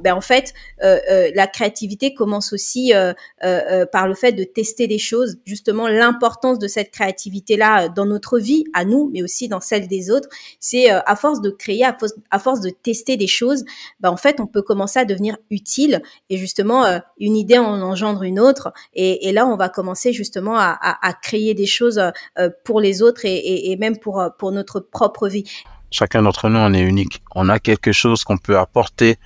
ben 0.00 0.14
en 0.14 0.20
fait 0.20 0.54
la 0.80 1.46
créativité 1.48 2.14
commence 2.14 2.52
aussi 2.52 2.92
par 3.40 4.06
le 4.06 4.14
fait 4.14 4.32
de 4.32 4.44
tester 4.44 4.86
des 4.86 4.98
choses 4.98 5.38
justement 5.44 5.88
l'importance 5.88 6.60
de 6.60 6.68
cette 6.68 6.92
créativité 6.92 7.56
là 7.56 7.88
dans 7.88 8.06
notre 8.06 8.38
vie 8.38 8.64
à 8.74 8.84
nous 8.84 9.10
mais 9.12 9.22
aussi 9.24 9.48
dans 9.48 9.60
celle 9.60 9.88
des 9.88 10.10
autres. 10.10 10.28
C'est 10.60 10.88
à 10.88 11.16
force 11.16 11.40
de 11.40 11.50
créer, 11.58 11.84
à 11.84 11.96
force, 11.98 12.14
à 12.30 12.38
force 12.38 12.60
de 12.60 12.70
tester 12.70 13.16
des 13.16 13.26
choses, 13.26 13.64
bah, 14.00 14.10
en 14.10 14.16
fait, 14.16 14.40
on 14.40 14.46
peut 14.46 14.62
commencer 14.62 14.98
à 14.98 15.04
devenir 15.04 15.36
utile. 15.50 16.02
Et 16.30 16.38
justement, 16.38 16.84
euh, 16.84 16.98
une 17.18 17.36
idée 17.36 17.58
en 17.58 17.80
engendre 17.82 18.22
une 18.22 18.40
autre. 18.40 18.72
Et, 18.94 19.32
là, 19.32 19.46
on 19.46 19.56
va 19.56 19.68
commencer 19.68 20.12
justement 20.12 20.56
à, 20.58 21.12
créer 21.22 21.54
des 21.54 21.66
choses 21.66 21.98
euh, 21.98 22.50
pour 22.64 22.80
les 22.80 23.02
autres 23.02 23.22
et, 23.24 23.76
même 23.78 23.98
pour, 23.98 24.20
euh, 24.20 24.28
pour 24.38 24.52
notre 24.52 24.80
propre 24.80 25.28
vie. 25.28 25.44
Chacun 25.90 26.22
d'entre 26.22 26.48
nous, 26.48 26.58
on 26.58 26.72
est 26.72 26.82
unique. 26.82 27.22
On 27.34 27.48
a 27.48 27.58
quelque 27.58 27.92
chose 27.92 28.24
qu'on 28.24 28.38
peut 28.38 28.58
apporter 28.58 29.16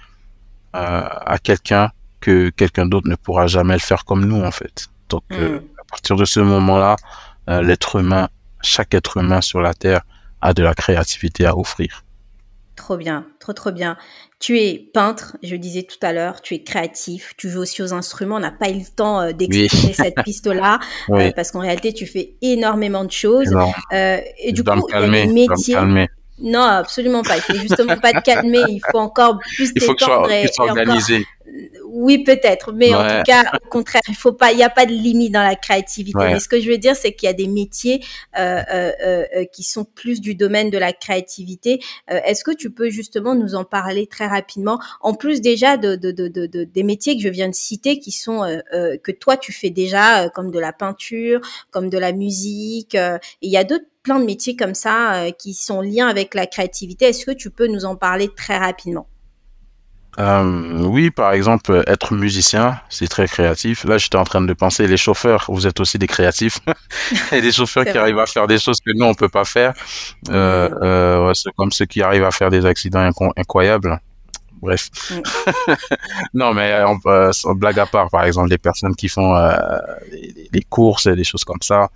à 0.72 1.36
quelqu'un 1.42 1.90
que 2.20 2.48
quelqu'un 2.48 2.86
d'autre 2.86 3.08
ne 3.08 3.16
pourra 3.16 3.46
jamais 3.46 3.74
le 3.74 3.80
faire 3.80 4.04
comme 4.04 4.24
nous, 4.24 4.42
en 4.42 4.50
fait. 4.50 4.88
Donc, 5.10 5.24
hmm. 5.30 5.60
à 5.78 5.84
partir 5.90 6.16
de 6.16 6.24
ce 6.24 6.40
moment-là, 6.40 6.96
l'être 7.46 7.96
humain, 7.96 8.28
chaque 8.62 8.94
être 8.94 9.18
humain 9.18 9.42
sur 9.42 9.60
la 9.60 9.74
Terre 9.74 10.02
a 10.40 10.54
de 10.54 10.62
la 10.62 10.74
créativité 10.74 11.44
à 11.46 11.56
offrir. 11.56 12.04
Trop 12.74 12.96
bien, 12.96 13.26
trop 13.38 13.52
trop 13.52 13.70
bien. 13.70 13.98
Tu 14.38 14.58
es 14.58 14.78
peintre, 14.78 15.37
je 15.42 15.56
disais 15.56 15.82
tout 15.82 15.98
à 16.00 16.12
l'heure, 16.12 16.40
tu 16.40 16.54
es 16.54 16.62
créatif, 16.62 17.35
tu 17.37 17.50
joues 17.50 17.61
aussi 17.61 17.82
aux 17.82 17.92
instruments. 17.92 18.37
On 18.37 18.40
n'a 18.40 18.50
pas 18.50 18.70
eu 18.70 18.78
le 18.78 18.94
temps 18.94 19.20
euh, 19.20 19.32
d'expliquer 19.32 19.92
cette 19.92 20.22
piste-là 20.24 20.80
euh, 21.11 21.30
parce 21.37 21.50
qu'en 21.50 21.61
réalité, 21.61 21.92
tu 21.92 22.06
fais 22.06 22.35
énormément 22.40 23.04
de 23.04 23.12
choses. 23.12 23.54
Euh, 23.92 24.20
et 24.38 24.52
du 24.52 24.64
coup, 24.64 24.88
il 24.88 24.92
y 24.92 24.96
a 24.96 25.26
des 25.26 25.32
métiers. 25.32 25.76
Non, 26.38 26.62
absolument 26.62 27.22
pas. 27.22 27.36
Il 27.36 27.42
faut 27.42 27.54
justement 27.54 27.96
pas 27.96 28.12
te 28.12 28.20
calmer. 28.20 28.62
Il 28.68 28.80
faut 28.90 28.98
encore 28.98 29.38
plus 29.38 29.70
Il 29.74 29.82
faut 29.82 29.96
sois 29.96 30.66
organisé. 30.66 31.26
oui, 31.86 32.24
peut-être, 32.24 32.72
mais 32.72 32.94
en 32.94 33.02
tout 33.02 33.22
cas, 33.24 33.44
au 33.62 33.68
contraire, 33.68 34.02
il 34.08 34.14
faut 34.14 34.32
pas, 34.32 34.52
il 34.52 34.56
n'y 34.56 34.64
a 34.64 34.70
pas 34.70 34.86
de 34.86 34.92
limite 34.92 35.32
dans 35.32 35.42
la 35.42 35.54
créativité. 35.56 36.18
Mais 36.18 36.40
ce 36.40 36.48
que 36.48 36.60
je 36.60 36.70
veux 36.70 36.78
dire, 36.78 36.96
c'est 36.96 37.12
qu'il 37.12 37.26
y 37.26 37.30
a 37.30 37.34
des 37.34 37.48
métiers 37.48 38.02
euh, 38.38 38.62
euh, 38.72 38.92
euh, 39.04 39.44
qui 39.52 39.62
sont 39.62 39.84
plus 39.84 40.20
du 40.20 40.34
domaine 40.34 40.70
de 40.70 40.78
la 40.78 40.92
créativité. 40.92 41.80
Est-ce 42.08 42.44
que 42.44 42.54
tu 42.54 42.70
peux 42.70 42.90
justement 42.90 43.34
nous 43.34 43.54
en 43.54 43.64
parler 43.64 44.06
très 44.06 44.26
rapidement, 44.26 44.80
en 45.00 45.14
plus 45.14 45.40
déjà 45.40 45.76
de, 45.76 45.96
de, 45.96 46.10
de, 46.10 46.28
de 46.28 46.64
des 46.64 46.82
métiers 46.82 47.16
que 47.16 47.22
je 47.22 47.28
viens 47.28 47.48
de 47.48 47.54
citer, 47.54 47.98
qui 47.98 48.10
sont 48.10 48.40
que 48.72 49.12
toi 49.12 49.36
tu 49.36 49.52
fais 49.52 49.70
déjà, 49.70 50.28
comme 50.30 50.50
de 50.50 50.58
la 50.58 50.72
peinture, 50.72 51.40
comme 51.70 51.90
de 51.90 51.98
la 51.98 52.12
musique. 52.12 52.96
il 53.42 53.50
y 53.50 53.56
a 53.56 53.64
d'autres 53.64 53.84
plein 54.02 54.18
de 54.18 54.24
métiers 54.24 54.56
comme 54.56 54.74
ça 54.74 55.30
qui 55.38 55.54
sont 55.54 55.80
liés 55.80 56.00
avec 56.00 56.34
la 56.34 56.46
créativité. 56.46 57.06
Est-ce 57.06 57.26
que 57.26 57.32
tu 57.32 57.50
peux 57.50 57.66
nous 57.66 57.84
en 57.84 57.96
parler 57.96 58.28
très 58.34 58.58
rapidement? 58.58 59.06
Euh, 60.18 60.84
oui, 60.84 61.10
par 61.10 61.32
exemple, 61.32 61.82
être 61.86 62.14
musicien, 62.14 62.78
c'est 62.90 63.08
très 63.08 63.26
créatif. 63.26 63.84
Là, 63.84 63.96
j'étais 63.96 64.18
en 64.18 64.24
train 64.24 64.42
de 64.42 64.52
penser, 64.52 64.86
les 64.86 64.98
chauffeurs, 64.98 65.46
vous 65.48 65.66
êtes 65.66 65.80
aussi 65.80 65.98
des 65.98 66.06
créatifs. 66.06 66.58
A 67.32 67.40
des 67.40 67.52
chauffeurs 67.52 67.84
qui 67.84 67.96
arrivent 67.96 68.18
à 68.18 68.26
faire 68.26 68.46
des 68.46 68.58
choses 68.58 68.80
que 68.80 68.90
nous, 68.94 69.06
on 69.06 69.14
peut 69.14 69.30
pas 69.30 69.44
faire. 69.44 69.72
Euh, 70.28 70.68
euh, 70.82 71.34
c'est 71.34 71.50
comme 71.56 71.72
ceux 71.72 71.86
qui 71.86 72.02
arrivent 72.02 72.24
à 72.24 72.30
faire 72.30 72.50
des 72.50 72.66
accidents 72.66 73.08
incroyables. 73.36 73.98
Bref. 74.60 74.90
Mm. 75.10 75.72
non, 76.34 76.52
mais 76.52 76.84
on, 76.84 77.54
blague 77.54 77.78
à 77.78 77.86
part, 77.86 78.10
par 78.10 78.24
exemple, 78.24 78.50
les 78.50 78.58
personnes 78.58 78.94
qui 78.94 79.08
font 79.08 79.34
euh, 79.34 79.56
les, 80.10 80.50
les, 80.52 80.62
courses 80.62 81.06
et 81.06 81.16
des 81.16 81.24
choses 81.24 81.44
comme 81.44 81.62
ça. 81.62 81.88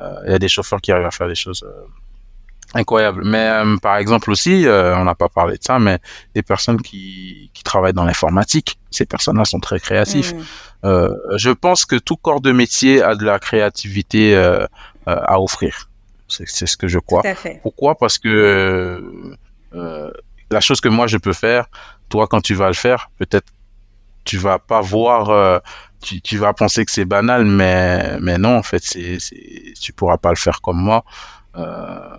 Euh, 0.00 0.14
il 0.26 0.32
y 0.32 0.34
a 0.34 0.38
des 0.38 0.48
chauffeurs 0.48 0.80
qui 0.80 0.92
arrivent 0.92 1.06
à 1.06 1.10
faire 1.10 1.28
des 1.28 1.34
choses 1.34 1.62
euh, 1.62 1.86
Incroyable. 2.72 3.22
Mais 3.24 3.48
euh, 3.48 3.76
par 3.78 3.96
exemple 3.96 4.30
aussi, 4.30 4.66
euh, 4.66 4.96
on 4.96 5.04
n'a 5.04 5.16
pas 5.16 5.28
parlé 5.28 5.56
de 5.58 5.62
ça, 5.62 5.78
mais 5.80 5.98
des 6.34 6.42
personnes 6.42 6.80
qui, 6.80 7.50
qui 7.52 7.64
travaillent 7.64 7.92
dans 7.92 8.04
l'informatique, 8.04 8.78
ces 8.90 9.06
personnes-là 9.06 9.44
sont 9.44 9.58
très 9.58 9.80
créatifs. 9.80 10.32
Mm. 10.32 10.42
Euh, 10.84 11.16
je 11.36 11.50
pense 11.50 11.84
que 11.84 11.96
tout 11.96 12.16
corps 12.16 12.40
de 12.40 12.52
métier 12.52 13.02
a 13.02 13.16
de 13.16 13.24
la 13.24 13.40
créativité 13.40 14.36
euh, 14.36 14.66
à 15.06 15.40
offrir. 15.40 15.88
C'est 16.28 16.66
ce 16.66 16.76
que 16.76 16.86
je 16.86 17.00
crois. 17.00 17.22
Pourquoi? 17.62 17.96
Parce 17.96 18.18
que 18.18 19.02
la 19.72 20.60
chose 20.60 20.80
que 20.80 20.88
moi 20.88 21.08
je 21.08 21.16
peux 21.16 21.32
faire, 21.32 21.66
toi 22.08 22.28
quand 22.28 22.40
tu 22.40 22.54
vas 22.54 22.68
le 22.68 22.74
faire, 22.74 23.10
peut-être 23.18 23.48
tu 24.24 24.36
vas 24.36 24.60
pas 24.60 24.80
voir 24.80 25.60
tu, 26.00 26.38
vas 26.38 26.52
penser 26.52 26.84
que 26.84 26.90
c'est 26.90 27.04
banal, 27.04 27.44
mais, 27.44 28.18
mais 28.20 28.38
non, 28.38 28.56
en 28.56 28.62
fait, 28.62 28.82
tu 29.80 29.92
pourras 29.92 30.18
pas 30.18 30.30
le 30.30 30.36
faire 30.36 30.60
comme 30.60 30.78
moi. 30.78 31.04
Euh, 31.56 32.16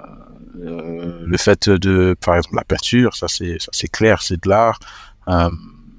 euh, 0.59 1.23
le 1.25 1.37
fait 1.37 1.69
de, 1.69 2.15
par 2.19 2.35
exemple, 2.35 2.55
la 2.55 2.63
peinture, 2.63 3.15
ça 3.15 3.27
c'est, 3.27 3.59
ça 3.59 3.69
c'est 3.71 3.87
clair, 3.87 4.21
c'est 4.21 4.43
de 4.43 4.49
l'art. 4.49 4.79
Euh, 5.27 5.49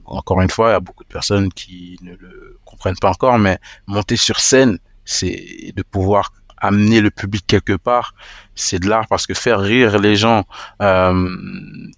encore 0.05 0.41
une 0.43 0.51
fois, 0.51 0.69
il 0.69 0.73
y 0.73 0.77
a 0.77 0.81
beaucoup 0.81 1.05
de 1.05 1.09
personnes 1.09 1.53
qui 1.53 1.99
ne 2.03 2.13
le 2.13 2.59
comprennent 2.65 2.99
pas 3.01 3.11
encore, 3.11 3.39
mais 3.39 3.59
monter 3.87 4.17
sur 4.17 4.41
scène, 4.41 4.79
c'est 5.05 5.73
de 5.75 5.83
pouvoir 5.83 6.33
amener 6.63 7.01
le 7.01 7.11
public 7.11 7.45
quelque 7.47 7.75
part, 7.75 8.15
c'est 8.55 8.79
de 8.79 8.89
l'art 8.89 9.07
parce 9.09 9.27
que 9.27 9.35
faire 9.35 9.61
rire 9.61 9.99
les 9.99 10.17
gens, 10.17 10.45
euh, 10.81 11.29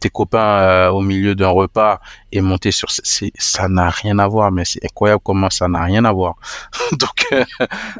tes 0.00 0.09
copains 0.09 0.38
euh, 0.38 0.88
au 0.88 1.03
milieu 1.03 1.35
d'un 1.35 1.48
repas 1.48 2.00
et 2.33 2.40
monter 2.40 2.72
sur, 2.72 2.90
c'est, 2.90 3.33
ça 3.38 3.68
n'a 3.68 3.90
rien 3.90 4.18
à 4.18 4.27
voir, 4.27 4.50
mais 4.50 4.64
c'est 4.64 4.85
incroyable 4.85 5.22
comment 5.24 5.50
ça 5.50 5.68
n'a 5.68 5.83
rien 5.83 6.05
à 6.05 6.12
voir. 6.12 6.37
donc, 6.92 7.27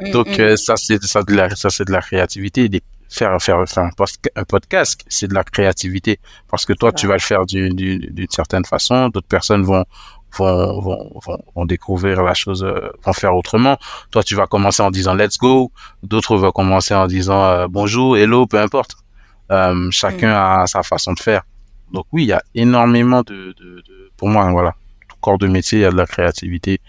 mm, 0.01 0.11
donc 0.11 0.39
mm. 0.39 0.57
ça 0.57 0.75
c'est 0.75 1.01
ça 1.03 1.23
de 1.23 1.33
la, 1.33 1.55
ça 1.55 1.69
c'est 1.69 1.85
de 1.85 1.91
la 1.91 2.01
créativité. 2.01 2.67
Des 2.67 2.81
faire, 3.09 3.41
faire, 3.41 3.63
faire 3.67 3.89
un, 4.35 4.43
podcast, 4.43 5.01
c'est 5.07 5.27
de 5.27 5.33
la 5.33 5.43
créativité. 5.43 6.19
Parce 6.49 6.65
que 6.65 6.73
toi, 6.73 6.91
tu 6.91 7.07
vas 7.07 7.13
le 7.13 7.19
faire 7.19 7.45
d'une 7.45 8.27
certaine 8.29 8.65
façon, 8.65 9.09
d'autres 9.09 9.27
personnes 9.27 9.63
vont, 9.63 9.85
vont, 10.37 10.79
vont, 10.79 11.39
vont, 11.55 11.65
découvrir 11.65 12.23
la 12.23 12.33
chose, 12.33 12.63
euh, 12.63 12.89
vont 13.03 13.13
faire 13.13 13.35
autrement. 13.35 13.77
Toi, 14.11 14.23
tu 14.23 14.35
vas 14.35 14.47
commencer 14.47 14.81
en 14.83 14.91
disant 14.91 15.13
let's 15.13 15.37
go, 15.37 15.71
d'autres 16.03 16.37
vont 16.37 16.51
commencer 16.51 16.93
en 16.93 17.07
disant 17.07 17.43
euh, 17.43 17.67
bonjour, 17.69 18.17
hello, 18.17 18.45
peu 18.47 18.59
importe. 18.59 18.95
Euh, 19.51 19.89
chacun 19.91 20.31
mm. 20.31 20.61
a 20.61 20.67
sa 20.67 20.83
façon 20.83 21.13
de 21.13 21.19
faire. 21.19 21.43
Donc 21.91 22.05
oui, 22.11 22.23
il 22.23 22.27
y 22.27 22.33
a 22.33 22.41
énormément 22.55 23.21
de, 23.21 23.53
de, 23.59 23.81
de, 23.87 24.11
pour 24.17 24.27
moi, 24.27 24.49
voilà, 24.51 24.73
tout 25.07 25.17
corps 25.21 25.37
de 25.37 25.47
métier, 25.47 25.79
il 25.79 25.81
y 25.83 25.85
a 25.85 25.91
de 25.91 25.97
la 25.97 26.07
créativité 26.07 26.81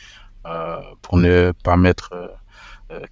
euh, 0.46 0.80
pour 1.02 1.18
ne 1.18 1.52
pas 1.64 1.76
mettre 1.76 2.10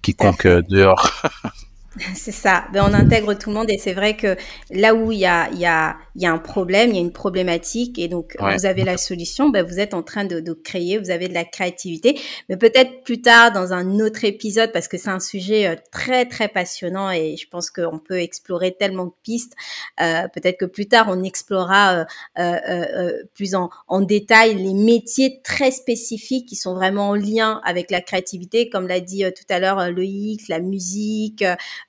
quiconque 0.01 0.47
dehors. 0.47 1.11
C'est 2.15 2.31
ça. 2.31 2.65
Ben, 2.73 2.83
on 2.89 2.93
intègre 2.93 3.33
tout 3.35 3.49
le 3.49 3.55
monde 3.55 3.69
et 3.69 3.77
c'est 3.77 3.93
vrai 3.93 4.17
que 4.17 4.35
là 4.69 4.93
où 4.93 5.11
il 5.11 5.19
y 5.19 5.25
a, 5.25 5.49
il 5.51 5.59
y, 5.59 5.65
a, 5.65 5.97
il 6.15 6.23
y 6.23 6.25
a 6.25 6.31
un 6.31 6.37
problème, 6.37 6.89
il 6.89 6.95
y 6.95 6.99
a 6.99 7.01
une 7.01 7.13
problématique 7.13 7.97
et 7.97 8.07
donc 8.07 8.35
vous 8.39 8.65
avez 8.65 8.83
la 8.83 8.97
solution, 8.97 9.49
ben, 9.49 9.65
vous 9.65 9.79
êtes 9.79 9.93
en 9.93 10.03
train 10.03 10.25
de, 10.25 10.39
de 10.39 10.53
créer, 10.53 10.97
vous 10.97 11.09
avez 11.09 11.29
de 11.29 11.33
la 11.33 11.45
créativité. 11.45 12.19
Mais 12.49 12.57
peut-être 12.57 13.03
plus 13.03 13.21
tard 13.21 13.53
dans 13.53 13.71
un 13.73 13.99
autre 13.99 14.25
épisode 14.25 14.71
parce 14.73 14.87
que 14.87 14.97
c'est 14.97 15.09
un 15.09 15.19
sujet 15.19 15.67
euh, 15.67 15.75
très 15.91 16.25
très 16.25 16.47
passionnant 16.49 17.11
et 17.11 17.37
je 17.37 17.47
pense 17.47 17.69
qu'on 17.69 17.99
peut 17.99 18.19
explorer 18.19 18.75
tellement 18.77 19.05
de 19.05 19.13
pistes. 19.23 19.53
Euh, 20.01 20.27
peut-être 20.33 20.57
que 20.57 20.65
plus 20.65 20.87
tard 20.87 21.07
on 21.09 21.23
explorera 21.23 21.99
euh, 21.99 22.05
euh, 22.37 22.59
euh, 22.69 23.23
plus 23.33 23.55
en, 23.55 23.69
en 23.87 24.01
détail 24.01 24.55
les 24.55 24.73
métiers 24.73 25.41
très 25.43 25.71
spécifiques 25.71 26.47
qui 26.47 26.55
sont 26.55 26.73
vraiment 26.73 27.09
en 27.09 27.15
lien 27.15 27.61
avec 27.63 27.89
la 27.89 28.01
créativité, 28.01 28.69
comme 28.69 28.87
l'a 28.87 28.99
dit 28.99 29.23
tout 29.23 29.53
à 29.53 29.59
l'heure 29.59 29.89
Loïc, 29.91 30.47
la 30.49 30.59
musique. 30.59 31.43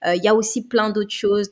Euh, 0.04 0.14
il 0.14 0.22
y 0.22 0.28
a 0.28 0.34
aussi 0.34 0.66
plein 0.66 0.90
d'autres 0.90 1.10
choses, 1.14 1.50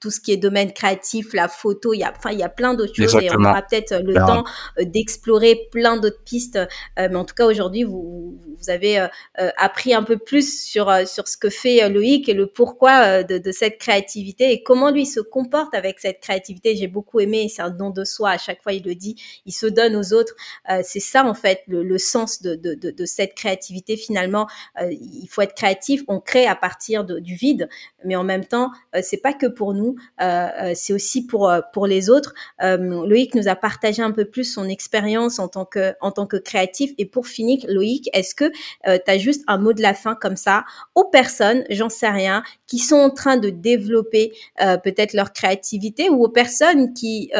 tout 0.00 0.10
ce 0.10 0.20
qui 0.20 0.32
est 0.32 0.36
domaine 0.36 0.72
créatif, 0.72 1.32
la 1.32 1.48
photo, 1.48 1.92
il 1.92 1.98
y 1.98 2.04
a, 2.04 2.12
enfin, 2.16 2.30
il 2.30 2.38
y 2.38 2.42
a 2.42 2.48
plein 2.48 2.74
d'autres 2.74 2.94
choses 2.94 3.14
et 3.20 3.30
on 3.32 3.40
aura 3.40 3.62
peut-être 3.62 4.00
le 4.04 4.14
temps 4.14 4.44
euh, 4.78 4.84
d'explorer 4.84 5.68
plein 5.72 5.96
d'autres 5.96 6.22
pistes. 6.24 6.56
Euh, 6.56 7.08
mais 7.10 7.16
en 7.16 7.24
tout 7.24 7.34
cas, 7.34 7.46
aujourd'hui, 7.46 7.82
vous, 7.82 8.38
vous 8.56 8.70
avez 8.70 9.00
euh, 9.00 9.08
appris 9.56 9.94
un 9.94 10.02
peu 10.02 10.16
plus 10.16 10.62
sur, 10.62 10.92
sur 11.06 11.26
ce 11.26 11.36
que 11.36 11.50
fait 11.50 11.88
Loïc 11.88 12.28
et 12.28 12.34
le 12.34 12.46
pourquoi 12.46 13.22
de, 13.24 13.38
de, 13.38 13.52
cette 13.52 13.78
créativité 13.78 14.52
et 14.52 14.62
comment 14.62 14.90
lui 14.90 15.06
se 15.06 15.20
comporte 15.20 15.74
avec 15.74 15.98
cette 15.98 16.20
créativité. 16.20 16.76
J'ai 16.76 16.86
beaucoup 16.86 17.20
aimé, 17.20 17.48
c'est 17.48 17.62
un 17.62 17.70
don 17.70 17.90
de 17.90 18.04
soi. 18.04 18.30
À 18.30 18.38
chaque 18.38 18.62
fois, 18.62 18.72
il 18.72 18.84
le 18.84 18.94
dit, 18.94 19.16
il 19.46 19.52
se 19.52 19.66
donne 19.66 19.96
aux 19.96 20.12
autres. 20.12 20.34
c'est 20.82 21.00
ça, 21.00 21.24
en 21.24 21.34
fait, 21.34 21.62
le, 21.66 21.82
le 21.82 21.98
sens 21.98 22.42
de, 22.42 22.54
de, 22.54 22.74
de, 22.74 23.04
cette 23.04 23.34
créativité. 23.34 23.96
Finalement, 23.96 24.46
il 24.80 25.26
faut 25.28 25.42
être 25.42 25.54
créatif. 25.54 26.02
On 26.08 26.20
crée 26.20 26.46
à 26.46 26.54
partir 26.54 27.04
du 27.04 27.34
vide, 27.34 27.68
mais 28.04 28.16
en 28.16 28.24
même 28.24 28.44
temps, 28.44 28.70
c'est 29.02 29.22
pas 29.22 29.32
que 29.32 29.46
pour 29.46 29.74
nous 29.74 29.87
euh, 30.20 30.48
euh, 30.62 30.72
c'est 30.74 30.92
aussi 30.92 31.26
pour 31.26 31.50
euh, 31.50 31.60
pour 31.72 31.86
les 31.86 32.10
autres. 32.10 32.34
Loïc 32.60 33.34
nous 33.34 33.48
a 33.48 33.56
partagé 33.56 34.02
un 34.02 34.10
peu 34.10 34.24
plus 34.24 34.44
son 34.44 34.68
expérience 34.68 35.38
en 35.38 35.48
tant 35.48 35.64
que 35.64 35.94
en 36.00 36.10
tant 36.10 36.26
que 36.26 36.36
créatif. 36.36 36.92
Et 36.98 37.06
pour 37.06 37.26
finir, 37.26 37.64
Loïc, 37.68 38.08
est-ce 38.12 38.34
que 38.34 38.50
tu 38.84 39.10
as 39.10 39.18
juste 39.18 39.44
un 39.46 39.58
mot 39.58 39.72
de 39.72 39.82
la 39.82 39.94
fin 39.94 40.14
comme 40.14 40.36
ça 40.36 40.64
aux 40.94 41.04
personnes, 41.04 41.64
j'en 41.70 41.88
sais 41.88 42.08
rien, 42.08 42.42
qui 42.66 42.78
sont 42.78 42.96
en 42.96 43.10
train 43.10 43.36
de 43.36 43.50
développer 43.50 44.32
peut-être 44.58 45.12
leur 45.12 45.32
créativité 45.32 46.10
ou 46.10 46.24
aux 46.24 46.28
personnes 46.28 46.92
qui 46.94 47.30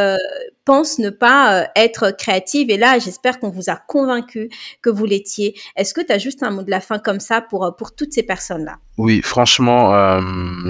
pensent 0.69 0.99
ne 0.99 1.09
pas 1.09 1.67
être 1.77 2.11
créatives. 2.11 2.71
Et 2.71 2.77
là, 2.77 2.99
j'espère 2.99 3.41
qu'on 3.41 3.49
vous 3.49 3.71
a 3.71 3.77
convaincu 3.77 4.51
que 4.83 4.91
vous 4.91 5.07
l'étiez. 5.07 5.59
Est-ce 5.77 5.95
que 5.95 6.03
tu 6.03 6.13
as 6.13 6.19
juste 6.19 6.43
un 6.43 6.51
mot 6.51 6.63
de 6.63 6.71
la 6.71 6.83
fin 6.83 6.99
comme 6.99 7.21
ça 7.21 7.41
pour, 7.41 7.75
pour 7.79 7.95
toutes 7.95 8.13
ces 8.13 8.23
personnes-là? 8.23 8.77
Oui, 8.99 9.23
franchement, 9.23 9.95
euh, 9.95 10.21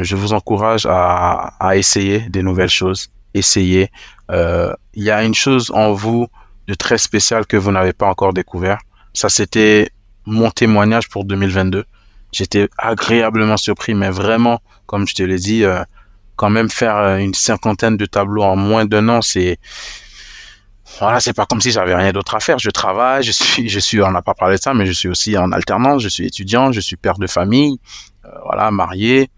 je 0.02 0.14
vous 0.14 0.34
encourage 0.34 0.86
à, 0.88 1.50
essayer 1.74 2.20
des 2.30 2.44
nouvelles 2.44 2.68
choses. 2.68 3.08
Essayez. 3.34 3.90
Euh, 4.30 4.72
il 4.94 5.02
y 5.02 5.10
a 5.10 5.24
une 5.24 5.34
chose 5.34 5.72
en 5.74 5.92
vous 5.92 6.28
de 6.68 6.74
très 6.74 6.98
spécial 6.98 7.44
que 7.44 7.56
vous 7.56 7.72
n'avez 7.72 7.92
pas 7.92 8.06
encore 8.06 8.32
découvert. 8.32 8.78
Ça, 9.14 9.28
c'était 9.28 9.88
mon 10.26 10.52
témoignage 10.52 11.08
pour 11.08 11.24
2022. 11.24 11.84
J'étais 12.30 12.68
agréablement 12.78 13.56
surpris, 13.56 13.94
mais 13.94 14.10
vraiment, 14.10 14.60
comme 14.86 15.08
je 15.08 15.16
te 15.16 15.24
l'ai 15.24 15.38
dit, 15.38 15.64
euh, 15.64 15.82
quand 16.38 16.50
même 16.50 16.70
faire 16.70 16.96
euh, 16.96 17.16
une 17.18 17.34
cinquantaine 17.34 17.96
de 17.96 18.06
tableaux 18.06 18.44
en 18.44 18.56
moins 18.56 18.86
d'un 18.86 19.08
an, 19.08 19.20
c'est 19.20 19.58
voilà, 21.00 21.20
c'est 21.20 21.34
pas 21.34 21.46
comme 21.46 21.60
si 21.60 21.70
j'avais 21.70 21.94
rien 21.94 22.12
d'autre 22.12 22.34
à 22.34 22.40
faire. 22.40 22.58
Je 22.58 22.70
travaille, 22.70 23.22
je 23.22 23.32
suis, 23.32 23.68
je 23.68 23.78
suis, 23.78 24.00
on 24.02 24.10
n'a 24.10 24.22
pas 24.22 24.34
parlé 24.34 24.56
de 24.56 24.62
ça, 24.62 24.72
mais 24.72 24.86
je 24.86 24.92
suis 24.92 25.08
aussi 25.08 25.36
en 25.36 25.52
alternance. 25.52 26.02
Je 26.02 26.08
suis 26.08 26.26
étudiant, 26.26 26.72
je 26.72 26.80
suis 26.80 26.96
père 26.96 27.18
de 27.18 27.26
famille, 27.26 27.78
euh, 28.24 28.28
voilà, 28.46 28.70
marié 28.70 29.30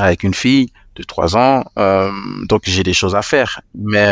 avec 0.00 0.22
une 0.22 0.34
fille 0.34 0.72
de 0.96 1.02
trois 1.04 1.36
ans. 1.36 1.64
Euh, 1.78 2.10
donc 2.48 2.62
j'ai 2.64 2.82
des 2.82 2.94
choses 2.94 3.14
à 3.14 3.22
faire, 3.22 3.60
mais 3.74 4.08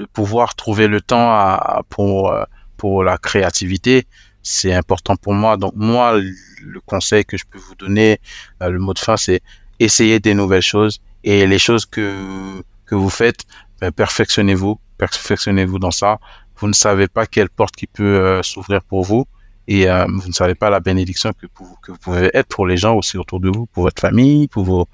de 0.00 0.06
pouvoir 0.12 0.54
trouver 0.54 0.86
le 0.86 1.00
temps 1.00 1.30
à, 1.30 1.82
pour 1.88 2.32
pour 2.76 3.02
la 3.02 3.18
créativité, 3.18 4.06
c'est 4.42 4.72
important 4.72 5.16
pour 5.16 5.34
moi. 5.34 5.56
Donc 5.56 5.72
moi, 5.74 6.16
le 6.16 6.80
conseil 6.86 7.24
que 7.24 7.36
je 7.36 7.44
peux 7.50 7.58
vous 7.58 7.74
donner, 7.74 8.20
le 8.60 8.78
mot 8.78 8.94
de 8.94 8.98
fin, 8.98 9.16
c'est 9.16 9.42
essayez 9.78 10.20
des 10.20 10.34
nouvelles 10.34 10.62
choses 10.62 11.00
et 11.24 11.46
les 11.46 11.58
choses 11.58 11.86
que, 11.86 12.62
que 12.86 12.94
vous 12.94 13.10
faites, 13.10 13.44
ben, 13.80 13.92
perfectionnez-vous, 13.92 14.78
perfectionnez-vous 14.96 15.78
dans 15.78 15.90
ça. 15.90 16.18
Vous 16.56 16.68
ne 16.68 16.72
savez 16.72 17.08
pas 17.08 17.26
quelle 17.26 17.50
porte 17.50 17.76
qui 17.76 17.86
peut 17.86 18.04
euh, 18.04 18.42
s'ouvrir 18.42 18.82
pour 18.82 19.04
vous 19.04 19.26
et 19.68 19.88
euh, 19.88 20.06
vous 20.08 20.28
ne 20.28 20.32
savez 20.32 20.54
pas 20.54 20.70
la 20.70 20.80
bénédiction 20.80 21.32
que, 21.32 21.46
que, 21.46 21.92
vous 21.92 21.98
pouvez 21.98 22.30
être 22.32 22.48
pour 22.48 22.66
les 22.66 22.78
gens 22.78 22.96
aussi 22.96 23.18
autour 23.18 23.38
de 23.38 23.50
vous, 23.50 23.66
pour 23.66 23.82
votre 23.82 24.00
famille, 24.00 24.48
pour 24.48 24.64
vos, 24.64 24.88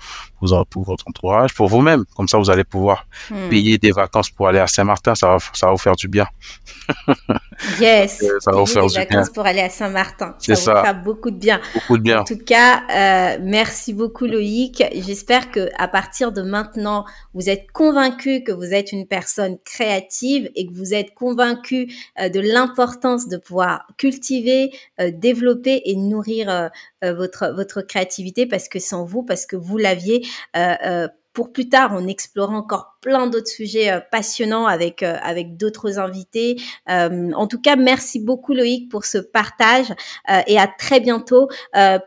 pour, 0.48 0.66
pour 0.66 0.84
votre 0.84 1.04
entourage, 1.08 1.54
pour 1.54 1.68
vous-même. 1.68 2.04
Comme 2.16 2.28
ça, 2.28 2.38
vous 2.38 2.50
allez 2.50 2.64
pouvoir 2.64 3.06
hmm. 3.30 3.48
payer 3.48 3.78
des 3.78 3.92
vacances 3.92 4.30
pour 4.30 4.48
aller 4.48 4.58
à 4.58 4.66
Saint-Martin. 4.66 5.14
Ça 5.14 5.28
va, 5.28 5.38
ça 5.52 5.66
va 5.66 5.72
vous 5.72 5.78
faire 5.78 5.96
du 5.96 6.08
bien. 6.08 6.26
Yes. 7.80 8.22
ça 8.40 8.50
va 8.50 8.58
vous 8.58 8.66
faire 8.66 8.86
des 8.86 8.94
vacances 8.94 9.30
pour 9.30 9.46
aller 9.46 9.60
à 9.60 9.70
Saint-Martin. 9.70 10.34
Ça, 10.38 10.56
ça 10.56 10.74
vous 10.74 10.80
fera 10.80 10.92
beaucoup 10.92 11.30
de 11.30 11.36
bien. 11.36 11.60
Beaucoup 11.72 11.98
de 11.98 12.02
bien. 12.02 12.20
En 12.20 12.24
tout 12.24 12.36
cas, 12.36 12.82
euh, 12.90 13.38
merci 13.42 13.92
beaucoup 13.92 14.26
Loïc. 14.26 14.82
J'espère 14.92 15.50
que 15.50 15.68
à 15.78 15.88
partir 15.88 16.32
de 16.32 16.42
maintenant, 16.42 17.04
vous 17.32 17.48
êtes 17.48 17.70
convaincu 17.72 18.42
que 18.42 18.52
vous 18.52 18.74
êtes 18.74 18.92
une 18.92 19.06
personne 19.06 19.58
créative 19.64 20.50
et 20.54 20.66
que 20.66 20.72
vous 20.74 20.94
êtes 20.94 21.14
convaincu 21.14 21.92
euh, 22.20 22.28
de 22.28 22.40
l'importance 22.40 23.28
de 23.28 23.36
pouvoir 23.36 23.86
cultiver, 23.98 24.72
euh, 25.00 25.10
développer 25.12 25.82
et 25.84 25.96
nourrir 25.96 26.48
euh, 26.50 26.68
votre 27.12 27.52
votre 27.54 27.82
créativité 27.82 28.46
parce 28.46 28.68
que 28.68 28.78
sans 28.78 29.04
vous, 29.04 29.22
parce 29.22 29.46
que 29.46 29.56
vous 29.56 29.76
l'aviez 29.76 30.26
uh, 30.54 30.76
uh, 30.82 31.08
pour 31.34 31.52
plus 31.52 31.68
tard, 31.68 31.92
on 31.94 32.06
explorera 32.06 32.56
encore 32.56 32.94
plein 33.04 33.26
d'autres 33.26 33.48
sujets 33.48 33.90
euh, 33.90 34.00
passionnants 34.00 34.66
avec 34.66 35.02
euh, 35.02 35.16
avec 35.22 35.58
d'autres 35.58 35.98
invités. 35.98 36.56
Euh, 36.88 37.32
en 37.34 37.46
tout 37.46 37.60
cas, 37.60 37.76
merci 37.76 38.18
beaucoup 38.18 38.54
Loïc 38.54 38.90
pour 38.90 39.04
ce 39.04 39.18
partage 39.18 39.92
et 40.46 40.58
à 40.58 40.66
très 40.66 41.00
bientôt 41.00 41.48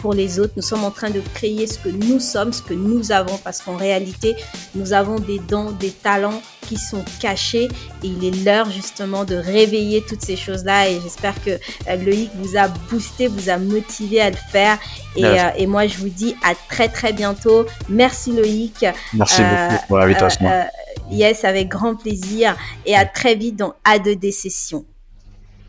pour 0.00 0.12
les 0.12 0.38
autres. 0.38 0.52
Nous 0.56 0.62
sommes 0.62 0.84
en 0.84 0.90
train 0.90 1.08
de 1.08 1.22
créer 1.34 1.66
ce 1.66 1.78
que 1.78 1.88
nous 1.88 2.20
sommes, 2.20 2.52
ce 2.52 2.60
que 2.60 2.74
nous 2.74 3.12
avons. 3.12 3.38
Parce 3.38 3.62
qu'en 3.62 3.76
réalité, 3.76 4.36
nous 4.74 4.92
avons 4.92 5.18
des 5.18 5.38
dons, 5.38 5.70
des 5.72 5.90
talents 5.90 6.40
qui 6.62 6.76
sont 6.76 7.04
cachés 7.20 7.68
et 8.02 8.06
il 8.06 8.24
est 8.24 8.44
l'heure 8.44 8.70
justement 8.70 9.24
de 9.24 9.34
réveiller 9.34 10.02
toutes 10.08 10.22
ces 10.22 10.36
choses-là 10.36 10.88
et 10.88 11.00
j'espère 11.02 11.34
que 11.44 11.50
euh, 11.50 11.96
Loïc 11.96 12.30
vous 12.36 12.56
a 12.56 12.68
boosté, 12.90 13.26
vous 13.26 13.50
a 13.50 13.58
motivé 13.58 14.20
à 14.20 14.30
le 14.30 14.36
faire 14.50 14.78
et, 15.16 15.24
euh, 15.24 15.50
et, 15.56 15.66
moi 15.66 15.86
je 15.86 15.98
vous 15.98 16.08
dis 16.08 16.34
à 16.42 16.54
très 16.68 16.88
très 16.88 17.12
bientôt. 17.12 17.66
Merci 17.88 18.32
Loïc. 18.32 18.86
Merci 19.12 19.42
euh, 19.42 19.68
beaucoup 19.68 19.86
pour 19.88 19.98
l'invitation. 19.98 20.46
yes, 21.10 21.44
avec 21.44 21.68
grand 21.68 21.94
plaisir 21.94 22.56
et 22.86 22.96
à 22.96 23.04
très 23.04 23.34
vite 23.34 23.56
dans 23.56 23.74
A2D 23.84 24.32
Session. 24.32 24.84